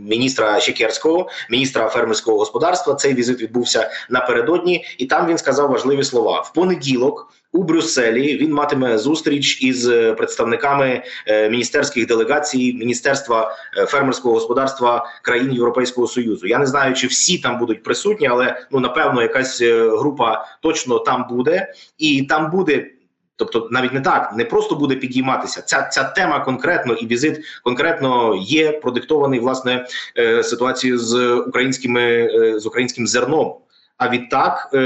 Міністра 0.08 0.60
Щекерського, 0.60 1.28
міністра 1.50 1.88
фермерського 1.88 2.38
господарства, 2.38 2.94
цей 2.94 3.14
візит 3.14 3.42
відбувся 3.42 3.90
напередодні, 4.10 4.84
і 4.98 5.06
там 5.06 5.26
він 5.26 5.38
сказав 5.38 5.70
важливі 5.70 6.04
слова 6.04 6.40
в 6.40 6.52
понеділок 6.52 7.34
у 7.54 7.62
Брюсселі 7.62 8.36
він 8.36 8.52
матиме 8.52 8.98
зустріч 8.98 9.62
із 9.62 9.88
е, 9.88 10.12
представниками 10.12 11.02
е, 11.26 11.50
міністерських 11.50 12.06
делегацій 12.06 12.72
Міністерства 12.72 13.56
е, 13.76 13.86
фермерського 13.86 14.34
господарства 14.34 15.06
країн 15.22 15.52
Європейського 15.52 16.06
союзу. 16.06 16.46
Я 16.46 16.58
не 16.58 16.66
знаю, 16.66 16.94
чи 16.94 17.06
всі 17.06 17.38
там 17.38 17.58
будуть 17.58 17.82
присутні, 17.82 18.26
але 18.26 18.66
ну 18.70 18.80
напевно, 18.80 19.22
якась 19.22 19.62
група 19.98 20.46
точно 20.62 20.98
там 20.98 21.26
буде, 21.30 21.72
і 21.98 22.22
там 22.22 22.50
буде. 22.50 22.90
Тобто, 23.36 23.68
навіть 23.70 23.92
не 23.92 24.00
так, 24.00 24.32
не 24.36 24.44
просто 24.44 24.74
буде 24.74 24.94
підійматися. 24.94 25.62
Ця 25.62 25.82
ця 25.82 26.04
тема 26.04 26.40
конкретно 26.40 26.94
і 26.94 27.06
візит 27.06 27.40
конкретно 27.62 28.36
є 28.42 28.72
продиктований 28.72 29.40
власне 29.40 29.86
ситуацією 30.42 30.98
з 30.98 31.34
українськими 31.36 32.30
з 32.60 32.66
українським 32.66 33.06
зерном. 33.06 33.54
А 33.96 34.08
відтак 34.08 34.76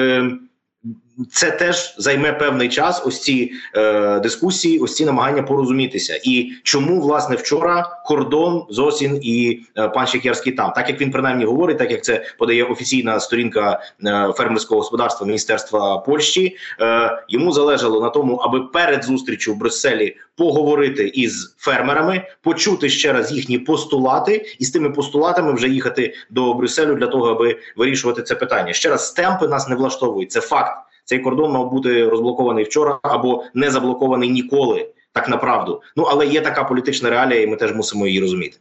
це 1.33 1.51
теж 1.51 1.95
займе 1.99 2.33
певний 2.33 2.69
час. 2.69 3.03
Ось 3.07 3.23
ці 3.23 3.53
е, 3.77 4.21
дискусії, 4.21 4.79
ось 4.79 4.97
ці 4.97 5.05
намагання 5.05 5.43
порозумітися. 5.43 6.21
І 6.25 6.53
чому 6.63 7.01
власне 7.01 7.37
вчора 7.37 8.03
кордон 8.07 8.67
Зосін 8.71 9.21
і 9.23 9.61
е, 9.79 9.89
пан 9.89 10.07
Щекерський 10.07 10.53
там, 10.53 10.73
так 10.73 10.89
як 10.89 11.01
він 11.01 11.11
принаймні 11.11 11.45
говорить, 11.45 11.79
так 11.79 11.91
як 11.91 12.05
це 12.05 12.25
подає 12.39 12.65
офіційна 12.65 13.21
сторінка 13.21 13.81
е, 14.07 14.33
фермерського 14.37 14.81
господарства 14.81 15.27
Міністерства 15.27 15.99
Польщі, 15.99 16.57
е, 16.81 17.23
йому 17.29 17.53
залежало 17.53 18.01
на 18.01 18.11
тому, 18.11 18.37
аби 18.37 18.61
перед 18.61 19.05
зустрічю 19.05 19.55
в 19.55 19.57
Брюсселі 19.57 20.17
поговорити 20.37 21.09
із 21.09 21.55
фермерами, 21.59 22.23
почути 22.43 22.89
ще 22.89 23.13
раз 23.13 23.33
їхні 23.33 23.59
постулати, 23.59 24.57
і 24.59 24.65
з 24.65 24.71
тими 24.71 24.91
постулатами 24.91 25.53
вже 25.53 25.69
їхати 25.69 26.15
до 26.31 26.55
Брюсселю 26.55 26.95
для 26.95 27.07
того, 27.07 27.31
аби 27.31 27.59
вирішувати 27.77 28.23
це 28.23 28.35
питання. 28.35 28.73
Ще 28.73 28.89
раз 28.89 29.13
темпи 29.13 29.49
нас 29.49 29.69
не 29.69 29.77
влаштовують. 29.77 30.33
Це 30.33 30.41
факт. 30.41 30.88
Цей 31.09 31.18
кордон 31.18 31.53
мав 31.53 31.71
бути 31.71 32.09
розблокований 32.09 32.64
вчора 32.64 32.99
або 33.03 33.44
не 33.55 33.71
заблокований 33.71 34.31
ніколи. 34.31 34.88
Так 35.12 35.29
направду. 35.29 35.83
Ну 35.97 36.03
але 36.03 36.27
є 36.27 36.40
така 36.40 36.64
політична 36.64 37.11
реалія, 37.11 37.42
і 37.42 37.47
ми 37.47 37.57
теж 37.57 37.75
мусимо 37.75 38.07
її 38.07 38.21
розуміти. 38.21 38.57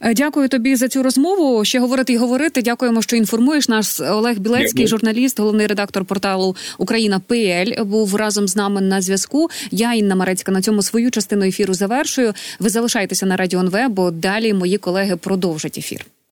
Е, 0.00 0.14
дякую 0.14 0.48
тобі 0.48 0.76
за 0.76 0.88
цю 0.88 1.02
розмову. 1.02 1.64
Ще 1.64 1.80
говорити 1.80 2.12
і 2.12 2.16
говорити. 2.16 2.62
Дякуємо, 2.62 3.02
що 3.02 3.16
інформуєш. 3.16 3.68
Наш 3.68 4.00
Олег 4.00 4.38
Білецький, 4.38 4.84
Дякую. 4.84 4.88
журналіст, 4.88 5.40
головний 5.40 5.66
редактор 5.66 6.04
порталу 6.04 6.56
Україна 6.78 7.20
ПЛ, 7.26 7.82
був 7.82 8.16
разом 8.16 8.48
з 8.48 8.56
нами 8.56 8.80
на 8.80 9.00
зв'язку. 9.00 9.48
Я 9.70 9.94
Інна 9.94 10.14
Марецька 10.14 10.52
на 10.52 10.62
цьому 10.62 10.82
свою 10.82 11.10
частину 11.10 11.44
ефіру 11.44 11.74
завершую. 11.74 12.32
Ви 12.60 12.68
залишайтеся 12.68 13.26
на 13.26 13.36
радіо 13.36 13.60
НВ, 13.60 13.88
бо 13.88 14.10
далі 14.10 14.54
мої 14.54 14.78
колеги 14.78 15.16
продовжать 15.16 15.78
ефір. 15.78 16.06